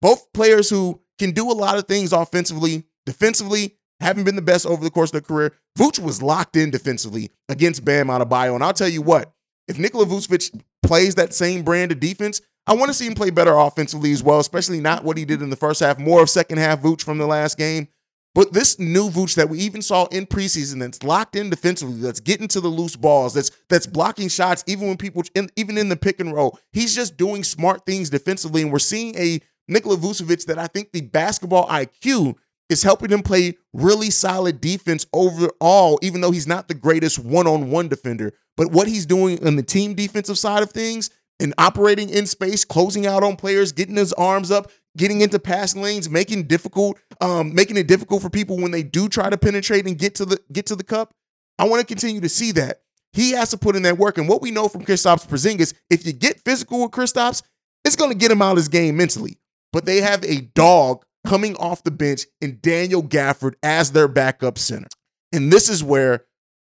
Both 0.00 0.32
players 0.32 0.70
who 0.70 1.00
can 1.18 1.32
do 1.32 1.50
a 1.50 1.52
lot 1.52 1.78
of 1.78 1.88
things 1.88 2.12
offensively, 2.12 2.84
defensively, 3.04 3.76
haven't 4.00 4.24
been 4.24 4.36
the 4.36 4.42
best 4.42 4.66
over 4.66 4.84
the 4.84 4.90
course 4.90 5.08
of 5.08 5.12
their 5.12 5.20
career. 5.22 5.54
Vooch 5.78 5.98
was 5.98 6.22
locked 6.22 6.56
in 6.56 6.70
defensively 6.70 7.30
against 7.48 7.84
Bam 7.84 8.08
Adebayo. 8.08 8.54
And 8.54 8.62
I'll 8.62 8.72
tell 8.72 8.88
you 8.88 9.02
what, 9.02 9.32
if 9.68 9.78
Nikola 9.78 10.06
Vucevic 10.06 10.60
plays 10.82 11.14
that 11.16 11.34
same 11.34 11.62
brand 11.62 11.92
of 11.92 12.00
defense, 12.00 12.40
I 12.66 12.74
want 12.74 12.88
to 12.88 12.94
see 12.94 13.06
him 13.06 13.14
play 13.14 13.30
better 13.30 13.56
offensively 13.56 14.12
as 14.12 14.22
well, 14.22 14.40
especially 14.40 14.80
not 14.80 15.04
what 15.04 15.16
he 15.16 15.24
did 15.24 15.40
in 15.40 15.50
the 15.50 15.56
first 15.56 15.80
half, 15.80 15.98
more 15.98 16.22
of 16.22 16.30
second 16.30 16.58
half 16.58 16.82
Vooch 16.82 17.02
from 17.02 17.18
the 17.18 17.26
last 17.26 17.56
game. 17.56 17.88
But 18.34 18.52
this 18.52 18.78
new 18.78 19.08
Vooch 19.08 19.34
that 19.36 19.48
we 19.48 19.60
even 19.60 19.80
saw 19.80 20.04
in 20.06 20.26
preseason 20.26 20.80
that's 20.80 21.02
locked 21.02 21.36
in 21.36 21.48
defensively, 21.48 22.02
that's 22.02 22.20
getting 22.20 22.48
to 22.48 22.60
the 22.60 22.68
loose 22.68 22.94
balls, 22.94 23.32
that's 23.32 23.50
that's 23.70 23.86
blocking 23.86 24.28
shots, 24.28 24.62
even 24.66 24.88
when 24.88 24.98
people 24.98 25.22
in, 25.34 25.48
even 25.56 25.78
in 25.78 25.88
the 25.88 25.96
pick 25.96 26.20
and 26.20 26.34
roll, 26.34 26.58
he's 26.72 26.94
just 26.94 27.16
doing 27.16 27.42
smart 27.44 27.86
things 27.86 28.10
defensively. 28.10 28.60
And 28.60 28.70
we're 28.70 28.78
seeing 28.78 29.16
a 29.16 29.40
Nikola 29.68 29.96
Vucevic 29.96 30.44
that 30.46 30.58
I 30.58 30.66
think 30.66 30.92
the 30.92 31.00
basketball 31.00 31.66
IQ 31.68 32.34
is 32.68 32.82
helping 32.82 33.10
him 33.10 33.22
play 33.22 33.56
really 33.72 34.10
solid 34.10 34.60
defense 34.60 35.06
overall, 35.12 35.98
even 36.02 36.20
though 36.20 36.30
he's 36.30 36.46
not 36.46 36.68
the 36.68 36.74
greatest 36.74 37.18
one 37.18 37.46
on 37.46 37.70
one 37.70 37.88
defender. 37.88 38.32
But 38.56 38.72
what 38.72 38.88
he's 38.88 39.06
doing 39.06 39.44
on 39.46 39.56
the 39.56 39.62
team 39.62 39.94
defensive 39.94 40.38
side 40.38 40.62
of 40.62 40.70
things 40.70 41.10
and 41.38 41.54
operating 41.58 42.08
in 42.08 42.26
space, 42.26 42.64
closing 42.64 43.06
out 43.06 43.22
on 43.22 43.36
players, 43.36 43.72
getting 43.72 43.96
his 43.96 44.12
arms 44.14 44.50
up, 44.50 44.70
getting 44.96 45.20
into 45.20 45.38
passing 45.38 45.82
lanes, 45.82 46.08
making 46.08 46.44
difficult, 46.44 46.98
um, 47.20 47.54
making 47.54 47.76
it 47.76 47.86
difficult 47.86 48.22
for 48.22 48.30
people 48.30 48.56
when 48.56 48.70
they 48.70 48.82
do 48.82 49.08
try 49.08 49.28
to 49.28 49.36
penetrate 49.36 49.86
and 49.86 49.98
get 49.98 50.14
to 50.16 50.24
the 50.24 50.40
get 50.52 50.66
to 50.66 50.76
the 50.76 50.84
cup. 50.84 51.12
I 51.58 51.64
want 51.68 51.80
to 51.80 51.86
continue 51.86 52.20
to 52.20 52.28
see 52.28 52.52
that. 52.52 52.80
He 53.12 53.30
has 53.32 53.50
to 53.50 53.58
put 53.58 53.76
in 53.76 53.82
that 53.82 53.98
work. 53.98 54.18
And 54.18 54.28
what 54.28 54.42
we 54.42 54.50
know 54.50 54.68
from 54.68 54.84
Kristaps 54.84 55.26
Porzingis, 55.26 55.74
if 55.88 56.06
you 56.06 56.12
get 56.12 56.40
physical 56.44 56.82
with 56.82 56.90
Kristaps, 56.90 57.42
it's 57.84 57.96
going 57.96 58.10
to 58.10 58.16
get 58.16 58.30
him 58.30 58.42
out 58.42 58.52
of 58.52 58.56
his 58.58 58.68
game 58.68 58.96
mentally. 58.96 59.38
But 59.72 59.86
they 59.86 60.00
have 60.00 60.22
a 60.24 60.42
dog 60.42 61.04
coming 61.26 61.56
off 61.56 61.82
the 61.82 61.90
bench 61.90 62.22
in 62.40 62.58
Daniel 62.60 63.02
Gafford 63.02 63.54
as 63.62 63.92
their 63.92 64.08
backup 64.08 64.58
center. 64.58 64.88
And 65.32 65.52
this 65.52 65.68
is 65.68 65.82
where 65.82 66.24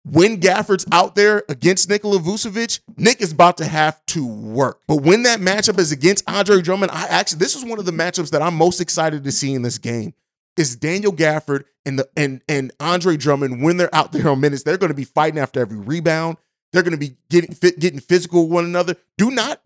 when 0.06 0.40
Gafford's 0.40 0.86
out 0.92 1.16
there 1.16 1.44
against 1.50 1.90
Nikola 1.90 2.20
Vucevic, 2.20 2.80
Nick 2.96 3.22
is 3.22 3.32
about 3.32 3.58
to 3.58 3.66
have 3.66 4.06
to 4.08 4.26
work. 4.26 4.82
But 4.88 4.98
when 4.98 5.24
that 5.24 5.40
matchup 5.40 5.80
is 5.80 5.92
against 5.92 6.30
Andre 6.30 6.62
Drummond, 6.62 6.92
I 6.92 7.08
actually 7.08 7.40
this 7.40 7.56
is 7.56 7.66
one 7.66 7.80
of 7.80 7.86
the 7.86 7.92
matchups 7.92 8.30
that 8.32 8.42
I'm 8.42 8.56
most 8.56 8.80
excited 8.80 9.24
to 9.24 9.32
see 9.32 9.54
in 9.54 9.62
this 9.62 9.78
game. 9.78 10.14
Is 10.58 10.76
Daniel 10.76 11.12
Gafford 11.12 11.66
and 11.86 12.00
the 12.00 12.08
and 12.16 12.42
and 12.48 12.72
Andre 12.80 13.18
Drummond 13.18 13.62
when 13.62 13.78
they're 13.78 13.94
out 13.94 14.12
there 14.12 14.30
on 14.30 14.40
minutes, 14.40 14.64
they're 14.64 14.78
going 14.78 14.92
to 14.92 14.96
be 14.96 15.04
fighting 15.04 15.40
after 15.40 15.60
every 15.60 15.78
rebound. 15.78 16.38
They're 16.72 16.84
going 16.84 16.92
to 16.92 16.98
be 16.98 17.18
getting 17.30 17.54
fit, 17.54 17.80
getting 17.80 18.00
physical 18.00 18.44
with 18.44 18.52
one 18.52 18.66
another. 18.66 18.96
Do 19.18 19.32
not 19.32 19.62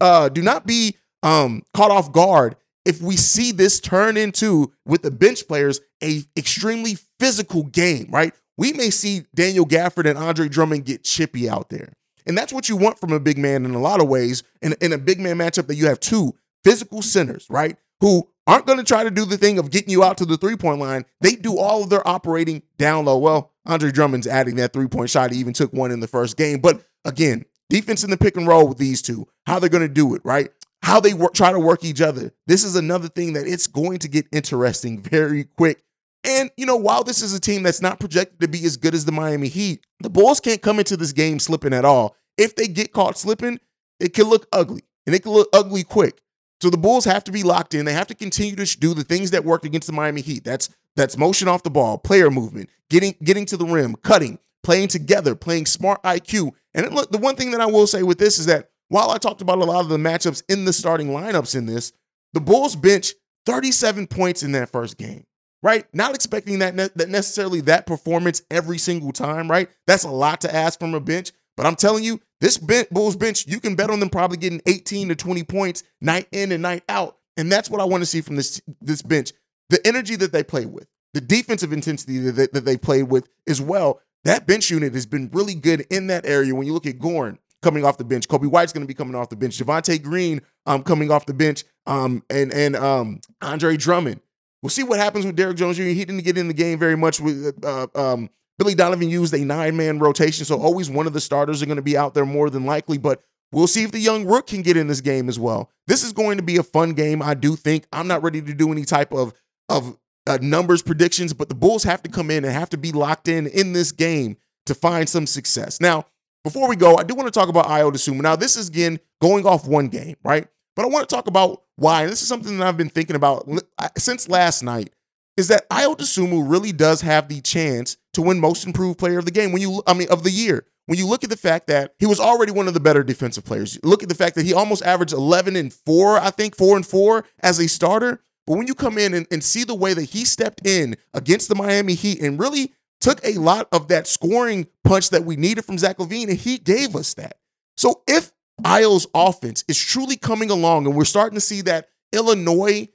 uh 0.00 0.28
do 0.28 0.42
not 0.42 0.66
be 0.66 0.96
um 1.22 1.62
caught 1.72 1.90
off 1.90 2.12
guard 2.12 2.56
if 2.84 3.00
we 3.00 3.16
see 3.16 3.52
this 3.52 3.80
turn 3.80 4.16
into 4.16 4.72
with 4.84 5.02
the 5.02 5.10
bench 5.10 5.46
players 5.48 5.80
a 6.02 6.22
extremely 6.36 6.96
physical 7.18 7.64
game, 7.64 8.08
right? 8.10 8.34
we 8.56 8.72
may 8.72 8.90
see 8.90 9.24
Daniel 9.34 9.66
Gafford 9.66 10.08
and 10.08 10.18
Andre 10.18 10.48
Drummond 10.48 10.84
get 10.84 11.04
chippy 11.04 11.48
out 11.48 11.70
there. 11.70 11.92
And 12.26 12.38
that's 12.38 12.52
what 12.52 12.68
you 12.68 12.76
want 12.76 12.98
from 12.98 13.12
a 13.12 13.20
big 13.20 13.36
man 13.36 13.64
in 13.64 13.74
a 13.74 13.80
lot 13.80 14.00
of 14.00 14.08
ways. 14.08 14.42
In, 14.62 14.74
in 14.80 14.92
a 14.92 14.98
big 14.98 15.20
man 15.20 15.36
matchup, 15.36 15.66
that 15.66 15.74
you 15.74 15.86
have 15.88 16.00
two 16.00 16.34
physical 16.62 17.02
centers, 17.02 17.46
right? 17.50 17.76
Who 18.00 18.28
aren't 18.46 18.66
going 18.66 18.78
to 18.78 18.84
try 18.84 19.04
to 19.04 19.10
do 19.10 19.24
the 19.24 19.36
thing 19.36 19.58
of 19.58 19.70
getting 19.70 19.90
you 19.90 20.02
out 20.02 20.18
to 20.18 20.24
the 20.24 20.36
three 20.36 20.56
point 20.56 20.80
line. 20.80 21.04
They 21.20 21.34
do 21.34 21.58
all 21.58 21.82
of 21.82 21.90
their 21.90 22.06
operating 22.06 22.62
down 22.78 23.06
low. 23.06 23.18
Well, 23.18 23.52
Andre 23.66 23.90
Drummond's 23.90 24.26
adding 24.26 24.56
that 24.56 24.72
three 24.72 24.88
point 24.88 25.10
shot. 25.10 25.32
He 25.32 25.38
even 25.38 25.52
took 25.52 25.72
one 25.72 25.90
in 25.90 26.00
the 26.00 26.08
first 26.08 26.36
game. 26.36 26.60
But 26.60 26.82
again, 27.04 27.44
defense 27.68 28.04
in 28.04 28.10
the 28.10 28.16
pick 28.16 28.36
and 28.36 28.46
roll 28.46 28.68
with 28.68 28.78
these 28.78 29.02
two, 29.02 29.26
how 29.46 29.58
they're 29.58 29.68
going 29.68 29.86
to 29.86 29.92
do 29.92 30.14
it, 30.14 30.22
right? 30.24 30.50
How 30.84 31.00
they 31.00 31.14
work, 31.14 31.34
try 31.34 31.50
to 31.50 31.58
work 31.58 31.82
each 31.82 32.00
other. 32.00 32.32
This 32.46 32.62
is 32.62 32.76
another 32.76 33.08
thing 33.08 33.32
that 33.32 33.46
it's 33.46 33.66
going 33.66 33.98
to 33.98 34.08
get 34.08 34.26
interesting 34.32 35.02
very 35.02 35.44
quick 35.44 35.84
and, 36.24 36.50
you 36.56 36.64
know, 36.64 36.76
while 36.76 37.04
this 37.04 37.22
is 37.22 37.34
a 37.34 37.40
team 37.40 37.62
that's 37.62 37.82
not 37.82 38.00
projected 38.00 38.40
to 38.40 38.48
be 38.48 38.64
as 38.64 38.78
good 38.78 38.94
as 38.94 39.04
the 39.04 39.12
Miami 39.12 39.48
Heat, 39.48 39.84
the 40.00 40.08
Bulls 40.08 40.40
can't 40.40 40.62
come 40.62 40.78
into 40.78 40.96
this 40.96 41.12
game 41.12 41.38
slipping 41.38 41.74
at 41.74 41.84
all. 41.84 42.16
If 42.38 42.56
they 42.56 42.66
get 42.66 42.92
caught 42.92 43.18
slipping, 43.18 43.60
it 44.00 44.14
can 44.14 44.24
look 44.24 44.46
ugly 44.50 44.82
and 45.06 45.14
it 45.14 45.22
can 45.22 45.32
look 45.32 45.48
ugly 45.52 45.84
quick. 45.84 46.20
So 46.62 46.70
the 46.70 46.78
Bulls 46.78 47.04
have 47.04 47.24
to 47.24 47.32
be 47.32 47.42
locked 47.42 47.74
in. 47.74 47.84
They 47.84 47.92
have 47.92 48.06
to 48.06 48.14
continue 48.14 48.56
to 48.56 48.78
do 48.78 48.94
the 48.94 49.04
things 49.04 49.32
that 49.32 49.44
worked 49.44 49.66
against 49.66 49.86
the 49.86 49.92
Miami 49.92 50.22
Heat. 50.22 50.44
That's 50.44 50.70
that's 50.96 51.18
motion 51.18 51.48
off 51.48 51.62
the 51.62 51.70
ball, 51.70 51.98
player 51.98 52.30
movement, 52.30 52.70
getting 52.88 53.14
getting 53.22 53.44
to 53.46 53.56
the 53.58 53.66
rim, 53.66 53.94
cutting, 53.96 54.38
playing 54.62 54.88
together, 54.88 55.34
playing 55.34 55.66
smart 55.66 56.02
IQ. 56.04 56.52
And 56.72 56.90
look, 56.94 57.10
the 57.10 57.18
one 57.18 57.36
thing 57.36 57.50
that 57.50 57.60
I 57.60 57.66
will 57.66 57.86
say 57.86 58.02
with 58.02 58.18
this 58.18 58.38
is 58.38 58.46
that 58.46 58.70
while 58.94 59.10
I 59.10 59.18
talked 59.18 59.40
about 59.40 59.58
a 59.58 59.64
lot 59.64 59.80
of 59.80 59.88
the 59.88 59.96
matchups 59.96 60.44
in 60.48 60.66
the 60.66 60.72
starting 60.72 61.08
lineups 61.08 61.56
in 61.56 61.66
this, 61.66 61.92
the 62.32 62.40
Bulls 62.40 62.76
bench 62.76 63.14
37 63.44 64.06
points 64.06 64.44
in 64.44 64.52
that 64.52 64.70
first 64.70 64.96
game 64.98 65.24
right? 65.64 65.86
Not 65.94 66.14
expecting 66.14 66.58
that, 66.58 66.74
ne- 66.74 66.90
that 66.94 67.08
necessarily 67.08 67.62
that 67.62 67.86
performance 67.86 68.42
every 68.50 68.76
single 68.76 69.12
time, 69.12 69.50
right? 69.50 69.70
That's 69.86 70.04
a 70.04 70.10
lot 70.10 70.42
to 70.42 70.54
ask 70.54 70.78
from 70.78 70.92
a 70.92 71.00
bench. 71.00 71.32
But 71.56 71.64
I'm 71.64 71.74
telling 71.74 72.04
you, 72.04 72.20
this 72.42 72.58
bench, 72.58 72.90
Bulls 72.90 73.16
bench, 73.16 73.46
you 73.46 73.60
can 73.60 73.74
bet 73.74 73.88
on 73.88 73.98
them 73.98 74.10
probably 74.10 74.36
getting 74.36 74.60
18 74.66 75.08
to 75.08 75.16
20 75.16 75.42
points 75.44 75.82
night 76.02 76.28
in 76.32 76.52
and 76.52 76.62
night 76.62 76.82
out. 76.86 77.16
And 77.38 77.50
that's 77.50 77.70
what 77.70 77.80
I 77.80 77.84
want 77.84 78.02
to 78.02 78.06
see 78.06 78.20
from 78.20 78.36
this, 78.36 78.60
this 78.82 79.00
bench. 79.00 79.32
The 79.70 79.84
energy 79.86 80.16
that 80.16 80.32
they 80.32 80.44
play 80.44 80.66
with, 80.66 80.86
the 81.14 81.22
defensive 81.22 81.72
intensity 81.72 82.18
that 82.18 82.32
they, 82.32 82.46
that 82.48 82.66
they 82.66 82.76
play 82.76 83.02
with 83.02 83.26
as 83.48 83.62
well. 83.62 84.02
That 84.24 84.46
bench 84.46 84.70
unit 84.70 84.92
has 84.92 85.06
been 85.06 85.30
really 85.32 85.54
good 85.54 85.86
in 85.88 86.08
that 86.08 86.26
area. 86.26 86.54
When 86.54 86.66
you 86.66 86.74
look 86.74 86.86
at 86.86 86.98
Goran 86.98 87.38
coming 87.64 87.84
off 87.84 87.98
the 87.98 88.04
bench, 88.04 88.28
Coby 88.28 88.46
White's 88.46 88.72
going 88.72 88.84
to 88.84 88.88
be 88.88 88.94
coming 88.94 89.16
off 89.16 89.28
the 89.28 89.36
bench, 89.36 89.58
Javonte 89.58 90.00
Green 90.00 90.40
um, 90.66 90.84
coming 90.84 91.10
off 91.10 91.26
the 91.26 91.34
bench, 91.34 91.64
um, 91.86 92.22
and 92.30 92.52
and 92.52 92.76
um, 92.76 93.20
Andre 93.42 93.76
Drummond 93.76 94.20
We'll 94.64 94.70
see 94.70 94.82
what 94.82 94.98
happens 94.98 95.26
with 95.26 95.36
Derrick 95.36 95.58
Jones 95.58 95.76
Jr. 95.76 95.82
He 95.82 96.06
didn't 96.06 96.24
get 96.24 96.38
in 96.38 96.48
the 96.48 96.54
game 96.54 96.78
very 96.78 96.96
much 96.96 97.20
with 97.20 97.62
uh, 97.62 97.86
um, 97.94 98.30
Billy 98.56 98.74
Donovan 98.74 99.10
used 99.10 99.34
a 99.34 99.44
nine 99.44 99.76
man 99.76 99.98
rotation, 99.98 100.46
so 100.46 100.58
always 100.58 100.88
one 100.88 101.06
of 101.06 101.12
the 101.12 101.20
starters 101.20 101.62
are 101.62 101.66
going 101.66 101.76
to 101.76 101.82
be 101.82 101.98
out 101.98 102.14
there 102.14 102.24
more 102.24 102.48
than 102.48 102.64
likely. 102.64 102.96
But 102.96 103.20
we'll 103.52 103.66
see 103.66 103.82
if 103.82 103.92
the 103.92 103.98
young 103.98 104.24
rook 104.24 104.46
can 104.46 104.62
get 104.62 104.78
in 104.78 104.86
this 104.86 105.02
game 105.02 105.28
as 105.28 105.38
well. 105.38 105.68
This 105.86 106.02
is 106.02 106.14
going 106.14 106.38
to 106.38 106.42
be 106.42 106.56
a 106.56 106.62
fun 106.62 106.94
game. 106.94 107.20
I 107.20 107.34
do 107.34 107.56
think 107.56 107.84
I'm 107.92 108.06
not 108.06 108.22
ready 108.22 108.40
to 108.40 108.54
do 108.54 108.72
any 108.72 108.86
type 108.86 109.12
of 109.12 109.34
of 109.68 109.98
uh, 110.26 110.38
numbers 110.40 110.80
predictions, 110.80 111.34
but 111.34 111.50
the 111.50 111.54
Bulls 111.54 111.84
have 111.84 112.02
to 112.02 112.08
come 112.08 112.30
in 112.30 112.42
and 112.42 112.54
have 112.54 112.70
to 112.70 112.78
be 112.78 112.90
locked 112.90 113.28
in 113.28 113.46
in 113.46 113.74
this 113.74 113.92
game 113.92 114.38
to 114.64 114.74
find 114.74 115.10
some 115.10 115.26
success. 115.26 115.78
Now, 115.78 116.06
before 116.44 116.68
we 116.68 116.76
go, 116.76 116.96
I 116.96 117.02
do 117.02 117.14
want 117.14 117.26
to 117.26 117.38
talk 117.38 117.48
about 117.48 117.66
Ayo 117.66 117.90
Dosunmu. 117.90 118.20
Now, 118.20 118.36
this 118.36 118.56
is 118.56 118.68
again 118.68 119.00
going 119.20 119.46
off 119.46 119.66
one 119.66 119.88
game, 119.88 120.16
right? 120.22 120.46
But 120.76 120.84
I 120.84 120.88
want 120.88 121.08
to 121.08 121.14
talk 121.14 121.26
about 121.26 121.62
why, 121.76 122.02
and 122.02 122.12
this 122.12 122.22
is 122.22 122.28
something 122.28 122.58
that 122.58 122.66
I've 122.66 122.76
been 122.76 122.90
thinking 122.90 123.16
about 123.16 123.48
since 123.96 124.28
last 124.28 124.62
night, 124.62 124.90
is 125.36 125.48
that 125.48 125.68
Ayo 125.70 125.96
Dosunmu 125.96 126.48
really 126.48 126.70
does 126.70 127.00
have 127.00 127.28
the 127.28 127.40
chance 127.40 127.96
to 128.12 128.22
win 128.22 128.38
Most 128.38 128.66
Improved 128.66 128.98
Player 128.98 129.18
of 129.18 129.24
the 129.24 129.30
game 129.30 129.50
when 129.50 129.62
you, 129.62 129.82
I 129.86 129.94
mean, 129.94 130.08
of 130.10 130.22
the 130.22 130.30
year. 130.30 130.66
When 130.86 130.98
you 130.98 131.06
look 131.06 131.24
at 131.24 131.30
the 131.30 131.36
fact 131.36 131.66
that 131.68 131.94
he 131.98 132.04
was 132.04 132.20
already 132.20 132.52
one 132.52 132.68
of 132.68 132.74
the 132.74 132.80
better 132.80 133.02
defensive 133.02 133.44
players, 133.44 133.78
look 133.82 134.02
at 134.02 134.10
the 134.10 134.14
fact 134.14 134.34
that 134.36 134.44
he 134.44 134.52
almost 134.52 134.82
averaged 134.82 135.14
11 135.14 135.56
and 135.56 135.72
4, 135.72 136.18
I 136.18 136.30
think, 136.30 136.56
4 136.56 136.76
and 136.76 136.86
4 136.86 137.24
as 137.40 137.58
a 137.58 137.66
starter. 137.68 138.20
But 138.46 138.58
when 138.58 138.66
you 138.66 138.74
come 138.74 138.98
in 138.98 139.14
and, 139.14 139.26
and 139.30 139.42
see 139.42 139.64
the 139.64 139.74
way 139.74 139.94
that 139.94 140.10
he 140.10 140.26
stepped 140.26 140.66
in 140.66 140.96
against 141.14 141.48
the 141.48 141.54
Miami 141.54 141.94
Heat 141.94 142.20
and 142.20 142.38
really 142.38 142.74
took 143.04 143.22
a 143.22 143.34
lot 143.34 143.68
of 143.70 143.88
that 143.88 144.06
scoring 144.06 144.66
punch 144.82 145.10
that 145.10 145.24
we 145.24 145.36
needed 145.36 145.64
from 145.64 145.76
Zach 145.76 145.98
LaVine, 145.98 146.30
and 146.30 146.38
he 146.38 146.56
gave 146.56 146.96
us 146.96 147.12
that. 147.14 147.36
So 147.76 148.02
if 148.08 148.32
Ayo's 148.62 149.06
offense 149.14 149.62
is 149.68 149.78
truly 149.78 150.16
coming 150.16 150.50
along, 150.50 150.86
and 150.86 150.96
we're 150.96 151.04
starting 151.04 151.36
to 151.36 151.40
see 151.40 151.60
that 151.62 151.88
Illinois 152.14 152.88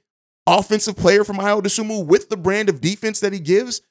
offensive 0.46 0.96
player 0.96 1.22
from 1.22 1.36
Ayo 1.36 1.62
Dosunmu 1.62 2.06
with 2.06 2.28
the 2.28 2.36
brand 2.36 2.68
of 2.68 2.80
defense 2.80 3.20
that 3.20 3.32
he 3.32 3.38
gives. 3.38 3.82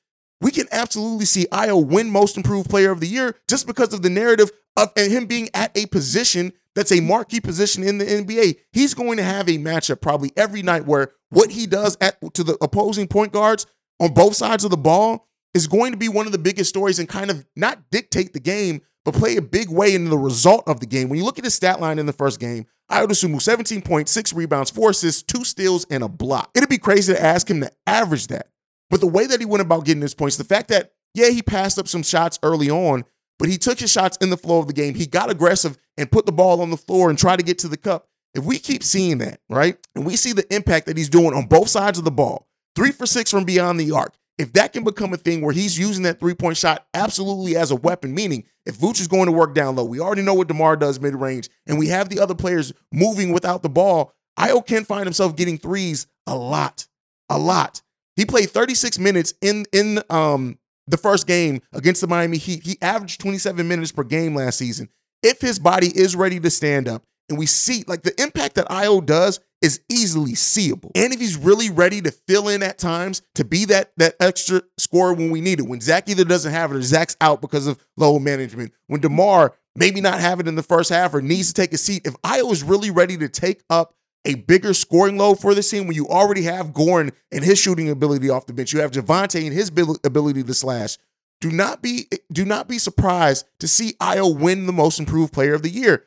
We 0.41 0.51
can 0.51 0.67
absolutely 0.71 1.25
see 1.25 1.45
Ayo 1.51 1.85
win 1.85 2.09
Most 2.09 2.35
Improved 2.35 2.69
Player 2.69 2.91
of 2.91 2.99
the 2.99 3.07
Year 3.07 3.35
just 3.47 3.65
because 3.65 3.93
of 3.93 4.01
the 4.01 4.09
narrative 4.09 4.51
of 4.75 4.91
and 4.97 5.11
him 5.11 5.25
being 5.25 5.49
at 5.53 5.77
a 5.77 5.85
position 5.85 6.51
that's 6.75 6.91
a 6.91 7.01
marquee 7.01 7.39
position 7.39 7.83
in 7.83 7.97
the 7.97 8.05
NBA. 8.05 8.57
He's 8.73 8.93
going 8.93 9.17
to 9.17 9.23
have 9.23 9.47
a 9.47 9.57
matchup 9.57 10.01
probably 10.01 10.31
every 10.35 10.63
night 10.63 10.85
where 10.85 11.11
what 11.29 11.51
he 11.51 11.65
does 11.65 11.97
at 12.01 12.17
to 12.33 12.43
the 12.43 12.57
opposing 12.61 13.07
point 13.07 13.31
guards 13.31 13.65
on 13.99 14.13
both 14.13 14.35
sides 14.35 14.63
of 14.63 14.71
the 14.71 14.77
ball 14.77 15.28
is 15.53 15.67
going 15.67 15.91
to 15.91 15.97
be 15.97 16.09
one 16.09 16.25
of 16.25 16.31
the 16.31 16.37
biggest 16.37 16.69
stories 16.69 16.99
and 16.99 17.09
kind 17.09 17.31
of 17.31 17.45
not 17.55 17.89
dictate 17.91 18.33
the 18.33 18.39
game, 18.39 18.81
but 19.05 19.13
play 19.13 19.37
a 19.37 19.41
big 19.41 19.69
way 19.69 19.95
in 19.95 20.09
the 20.09 20.17
result 20.17 20.63
of 20.67 20.79
the 20.79 20.85
game. 20.85 21.09
When 21.09 21.17
you 21.17 21.25
look 21.25 21.39
at 21.39 21.45
his 21.45 21.55
stat 21.55 21.79
line 21.79 21.99
in 21.99 22.05
the 22.05 22.13
first 22.13 22.39
game, 22.39 22.65
Ayo 22.91 23.07
Dosunmu 23.07 23.41
17 23.41 23.81
points, 23.81 24.11
six 24.11 24.33
rebounds, 24.33 24.69
four 24.69 24.91
assists, 24.91 25.21
two 25.21 25.43
steals, 25.43 25.85
and 25.89 26.03
a 26.03 26.09
block. 26.09 26.49
It'd 26.55 26.69
be 26.69 26.77
crazy 26.77 27.13
to 27.13 27.23
ask 27.23 27.49
him 27.49 27.61
to 27.61 27.71
average 27.85 28.27
that. 28.27 28.47
But 28.89 29.01
the 29.01 29.07
way 29.07 29.27
that 29.27 29.39
he 29.39 29.45
went 29.45 29.61
about 29.61 29.85
getting 29.85 30.01
his 30.01 30.15
points, 30.15 30.37
the 30.37 30.43
fact 30.43 30.69
that, 30.69 30.91
yeah, 31.13 31.29
he 31.29 31.41
passed 31.41 31.77
up 31.77 31.87
some 31.87 32.03
shots 32.03 32.39
early 32.41 32.69
on, 32.69 33.05
but 33.37 33.47
he 33.47 33.57
took 33.57 33.79
his 33.79 33.91
shots 33.91 34.17
in 34.21 34.31
the 34.31 34.37
flow 34.37 34.59
of 34.59 34.67
the 34.67 34.73
game. 34.73 34.95
He 34.95 35.05
got 35.05 35.29
aggressive 35.29 35.77
and 35.97 36.11
put 36.11 36.25
the 36.25 36.31
ball 36.31 36.61
on 36.61 36.71
the 36.71 36.77
floor 36.77 37.09
and 37.09 37.17
tried 37.17 37.37
to 37.37 37.45
get 37.45 37.59
to 37.59 37.67
the 37.67 37.77
cup. 37.77 38.07
If 38.33 38.43
we 38.43 38.59
keep 38.59 38.83
seeing 38.83 39.19
that, 39.19 39.39
right, 39.49 39.77
and 39.95 40.05
we 40.05 40.15
see 40.15 40.33
the 40.33 40.51
impact 40.53 40.85
that 40.85 40.97
he's 40.97 41.09
doing 41.09 41.33
on 41.33 41.45
both 41.45 41.69
sides 41.69 41.97
of 41.97 42.05
the 42.05 42.11
ball, 42.11 42.47
three 42.75 42.91
for 42.91 43.05
six 43.05 43.31
from 43.31 43.43
beyond 43.43 43.79
the 43.79 43.91
arc, 43.91 44.13
if 44.39 44.53
that 44.53 44.71
can 44.71 44.85
become 44.85 45.13
a 45.13 45.17
thing 45.17 45.41
where 45.41 45.53
he's 45.53 45.77
using 45.77 46.03
that 46.03 46.19
three 46.19 46.33
point 46.33 46.57
shot 46.57 46.87
absolutely 46.93 47.57
as 47.57 47.69
a 47.71 47.75
weapon, 47.75 48.15
meaning 48.15 48.45
if 48.65 48.77
Vooch 48.77 48.99
is 49.01 49.07
going 49.07 49.25
to 49.25 49.31
work 49.31 49.53
down 49.53 49.75
low, 49.75 49.83
we 49.83 49.99
already 49.99 50.21
know 50.21 50.33
what 50.33 50.47
DeMar 50.47 50.77
does 50.77 50.99
mid 50.99 51.13
range, 51.13 51.49
and 51.67 51.77
we 51.77 51.87
have 51.87 52.09
the 52.09 52.19
other 52.19 52.33
players 52.33 52.73
moving 52.91 53.31
without 53.33 53.61
the 53.61 53.69
ball, 53.69 54.13
Ayo 54.39 54.65
can 54.65 54.85
find 54.85 55.05
himself 55.05 55.35
getting 55.35 55.57
threes 55.57 56.07
a 56.25 56.35
lot, 56.35 56.87
a 57.29 57.37
lot. 57.37 57.81
He 58.15 58.25
played 58.25 58.49
36 58.49 58.97
minutes 58.97 59.33
in 59.41 59.65
in 59.73 60.01
um 60.09 60.57
the 60.87 60.97
first 60.97 61.27
game 61.27 61.61
against 61.73 62.01
the 62.01 62.07
Miami 62.07 62.37
Heat. 62.37 62.63
He 62.63 62.77
averaged 62.81 63.19
27 63.21 63.67
minutes 63.67 63.91
per 63.91 64.03
game 64.03 64.33
last 64.35 64.57
season. 64.57 64.89
If 65.21 65.41
his 65.41 65.59
body 65.59 65.87
is 65.87 66.15
ready 66.15 66.39
to 66.39 66.49
stand 66.49 66.87
up, 66.87 67.03
and 67.27 67.37
we 67.37 67.45
see 67.45 67.83
like 67.87 68.03
the 68.03 68.19
impact 68.21 68.55
that 68.55 68.69
Ayo 68.69 69.05
does 69.05 69.39
is 69.61 69.81
easily 69.89 70.35
seeable. 70.35 70.91
And 70.95 71.13
if 71.13 71.19
he's 71.19 71.35
really 71.35 71.69
ready 71.69 72.01
to 72.01 72.11
fill 72.11 72.47
in 72.47 72.63
at 72.63 72.77
times 72.77 73.21
to 73.35 73.43
be 73.43 73.65
that 73.65 73.91
that 73.97 74.15
extra 74.19 74.61
scorer 74.77 75.13
when 75.13 75.31
we 75.31 75.41
need 75.41 75.59
it, 75.59 75.67
when 75.67 75.81
Zach 75.81 76.07
either 76.07 76.23
doesn't 76.23 76.51
have 76.51 76.71
it 76.71 76.77
or 76.77 76.81
Zach's 76.81 77.17
out 77.19 77.41
because 77.41 77.67
of 77.67 77.83
load 77.97 78.19
management, 78.19 78.73
when 78.87 79.01
DeMar 79.01 79.55
maybe 79.75 80.01
not 80.01 80.19
have 80.19 80.39
it 80.39 80.47
in 80.47 80.55
the 80.55 80.63
first 80.63 80.89
half 80.89 81.13
or 81.13 81.21
needs 81.21 81.49
to 81.49 81.53
take 81.53 81.73
a 81.73 81.77
seat, 81.77 82.05
if 82.05 82.13
Ayo 82.21 82.51
is 82.51 82.63
really 82.63 82.91
ready 82.91 83.17
to 83.17 83.29
take 83.29 83.63
up 83.69 83.95
a 84.25 84.35
bigger 84.35 84.73
scoring 84.73 85.17
load 85.17 85.39
for 85.39 85.53
the 85.53 85.63
team 85.63 85.87
when 85.87 85.95
you 85.95 86.07
already 86.07 86.43
have 86.43 86.73
Goran 86.73 87.13
and 87.31 87.43
his 87.43 87.59
shooting 87.59 87.89
ability 87.89 88.29
off 88.29 88.45
the 88.45 88.53
bench, 88.53 88.73
you 88.73 88.81
have 88.81 88.91
Javonte 88.91 89.43
and 89.43 89.53
his 89.53 89.69
ability 90.03 90.43
to 90.43 90.53
slash. 90.53 90.97
Do 91.41 91.51
not 91.51 91.81
be 91.81 92.07
do 92.31 92.43
not 92.43 92.67
be 92.67 92.77
surprised 92.77 93.45
to 93.59 93.67
see 93.67 93.93
Ayo 94.01 94.37
win 94.37 94.65
the 94.65 94.73
most 94.73 94.99
improved 94.99 95.33
player 95.33 95.53
of 95.53 95.63
the 95.63 95.69
year. 95.69 96.05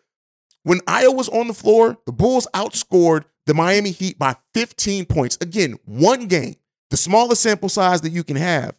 When 0.63 0.81
Ayo 0.81 1.15
was 1.15 1.29
on 1.31 1.49
the 1.49 1.55
floor, 1.55 1.99
the 2.07 2.13
Bulls 2.13 2.47
outscored 2.55 3.25
the 3.47 3.55
Miami 3.55 3.91
Heat 3.91 4.19
by 4.19 4.37
15 4.55 5.07
points. 5.07 5.39
Again, 5.41 5.79
one 5.85 6.27
game, 6.27 6.57
the 6.91 6.97
smallest 6.97 7.43
sample 7.43 7.69
size 7.69 8.01
that 8.03 8.11
you 8.11 8.25
can 8.25 8.37
have, 8.37 8.75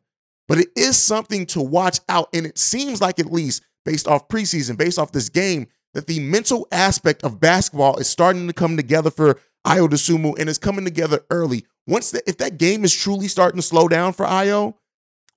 but 0.47 0.57
it 0.57 0.69
is 0.75 0.97
something 0.97 1.45
to 1.47 1.61
watch 1.61 1.99
out. 2.09 2.29
And 2.33 2.45
it 2.45 2.57
seems 2.57 3.01
like, 3.01 3.19
at 3.19 3.31
least 3.31 3.63
based 3.85 4.07
off 4.07 4.27
preseason, 4.27 4.77
based 4.77 4.99
off 4.99 5.11
this 5.11 5.29
game, 5.29 5.67
that 5.93 6.07
the 6.07 6.19
mental 6.19 6.67
aspect 6.71 7.23
of 7.23 7.39
basketball 7.39 7.97
is 7.97 8.09
starting 8.09 8.47
to 8.47 8.53
come 8.53 8.77
together 8.77 9.11
for 9.11 9.39
Ayo 9.65 9.87
Dosunmu 9.87 10.37
and 10.39 10.49
is 10.49 10.57
coming 10.57 10.85
together 10.85 11.21
early. 11.29 11.65
Once 11.85 12.11
the, 12.11 12.27
if 12.27 12.37
that 12.37 12.57
game 12.57 12.83
is 12.83 12.95
truly 12.95 13.27
starting 13.27 13.57
to 13.57 13.61
slow 13.61 13.87
down 13.87 14.13
for 14.13 14.25
Ayo, 14.25 14.75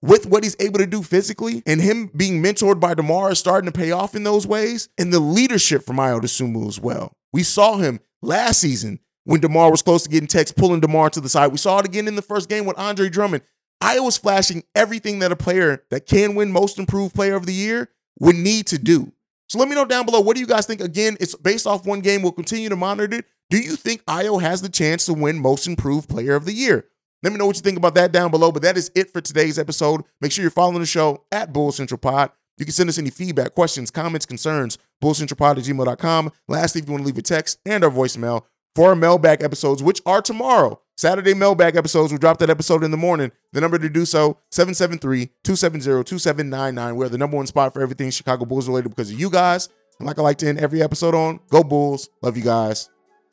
with 0.03 0.27
what 0.27 0.45
he's 0.45 0.57
able 0.61 0.79
to 0.79 0.87
do 0.87 1.03
physically 1.03 1.63
and 1.67 1.81
him 1.81 2.11
being 2.15 2.43
mentored 2.43 2.79
by 2.79 2.95
DeMar 2.95 3.33
is 3.33 3.39
starting 3.39 3.71
to 3.71 3.77
pay 3.77 3.91
off 3.91 4.15
in 4.15 4.25
those 4.25 4.47
ways. 4.47 4.89
And 4.99 5.13
the 5.13 5.21
leadership 5.21 5.85
from 5.85 5.97
Ayo 5.97 6.21
Dosunmu 6.21 6.69
as 6.69 6.79
well. 6.79 7.17
We 7.33 7.43
saw 7.43 7.79
him 7.79 8.01
last 8.23 8.61
season 8.61 9.01
when 9.27 9.41
DeMar 9.41 9.71
was 9.73 9.83
close 9.83 10.05
to 10.05 10.09
getting 10.09 10.29
text, 10.29 10.57
pulling 10.57 10.81
DeMar 10.81 11.11
to 11.11 11.21
the 11.21 11.29
side. 11.29 11.49
We 11.49 11.59
saw 11.59 11.81
it 11.81 11.85
again 11.85 12.07
in 12.07 12.15
the 12.15 12.23
first 12.23 12.49
game 12.49 12.65
with 12.65 12.79
Andre 12.79 13.09
Drummond. 13.09 13.43
Ayo 13.83 14.05
was 14.05 14.17
flashing 14.17 14.63
everything 14.75 15.19
that 15.19 15.33
a 15.33 15.37
player 15.37 15.85
that 15.91 16.07
can 16.07 16.35
win 16.35 16.51
most 16.51 16.79
improved 16.79 17.15
player 17.15 17.35
of 17.35 17.45
the 17.45 17.53
year 17.53 17.91
would 18.21 18.37
need 18.37 18.69
to 18.69 18.79
do. 18.79 19.13
So 19.49 19.59
let 19.59 19.69
me 19.69 19.75
know 19.75 19.85
down 19.85 20.07
below. 20.07 20.21
What 20.21 20.37
do 20.37 20.41
you 20.41 20.47
guys 20.47 20.65
think? 20.67 20.81
Again, 20.81 21.17
it's 21.21 21.35
based 21.35 21.67
off 21.67 21.85
one 21.87 22.01
game. 22.01 22.23
We'll 22.23 22.33
continue 22.33 22.69
to 22.69 22.77
monitor 22.77 23.19
it. 23.19 23.27
Do 23.51 23.59
you 23.59 23.77
think 23.77 24.05
Ayo 24.05 24.41
has 24.41 24.63
the 24.63 24.69
chance 24.69 25.07
to 25.07 25.13
win 25.13 25.41
most 25.41 25.67
improved 25.67 26.09
player 26.09 26.35
of 26.35 26.45
the 26.45 26.53
year? 26.53 26.87
Let 27.23 27.33
me 27.33 27.39
know 27.39 27.47
what 27.47 27.57
you 27.57 27.63
think 27.63 27.79
about 27.79 27.95
that 27.97 28.13
down 28.13 28.31
below. 28.31 28.53
But 28.53 28.63
that 28.63 28.77
is 28.77 28.91
it 28.95 29.13
for 29.13 29.21
today's 29.21 29.59
episode. 29.59 30.03
Make 30.21 30.33
sure 30.33 30.43
you're 30.43 30.51
following 30.51 30.79
the 30.81 30.87
show 30.87 31.25
at 31.33 31.53
Bull 31.53 31.73
Central 31.73 31.99
Pod. 31.99 32.31
You 32.59 32.65
can 32.65 32.73
send 32.73 32.89
us 32.89 32.99
any 32.99 33.11
feedback, 33.11 33.55
questions, 33.55 33.91
comments, 33.91 34.25
concerns, 34.25 34.79
bullcentralpod 35.03 35.59
at 35.59 35.65
gmail.com. 35.65 36.33
Lastly, 36.49 36.81
if 36.81 36.87
you 36.87 36.93
want 36.93 37.03
to 37.03 37.07
leave 37.07 37.19
a 37.19 37.23
text 37.23 37.59
and 37.67 37.85
our 37.85 37.91
voicemail 37.91 38.45
for 38.77 38.91
our 38.91 38.95
mailbag 38.95 39.43
episodes, 39.43 39.83
which 39.83 40.03
are 40.05 40.21
tomorrow, 40.21 40.79
Saturday 40.99 41.33
mailbag 41.33 41.77
episodes, 41.77 42.13
we'll 42.13 42.19
drop 42.19 42.37
that 42.39 42.51
episode 42.51 42.85
in 42.85 42.91
the 42.91 42.99
morning. 42.99 43.33
The 43.53 43.63
number 43.63 43.79
to 43.79 43.89
do 43.89 44.05
so, 44.05 44.37
773-270-2799. 44.53 46.97
We're 46.97 47.09
the 47.09 47.17
number 47.17 47.39
one 47.39 47.47
spot 47.47 47.73
for 47.73 47.81
everything 47.81 48.11
Chicago 48.11 48.45
Bulls 48.45 48.69
related 48.69 48.91
because 48.91 49.11
of 49.11 49.19
you 49.19 49.31
guys. 49.31 49.71
And 49.99 50.07
like 50.07 50.19
I 50.19 50.23
like 50.23 50.37
to 50.39 50.47
end 50.47 50.59
every 50.59 50.83
episode 50.83 51.15
on, 51.15 51.41
go 51.49 51.65
Bulls. 51.65 52.11
Love 52.21 52.37
you 52.37 52.45
guys. 52.45 52.91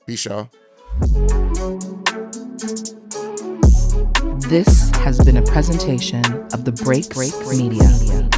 Peace, 0.08 0.24
y'all. 0.24 0.50
This 4.48 4.92
has 4.92 5.20
been 5.26 5.36
a 5.36 5.44
presentation 5.44 6.24
of 6.54 6.64
the 6.64 6.72
Break 6.72 7.10
Break 7.10 7.38
Media. 7.48 8.30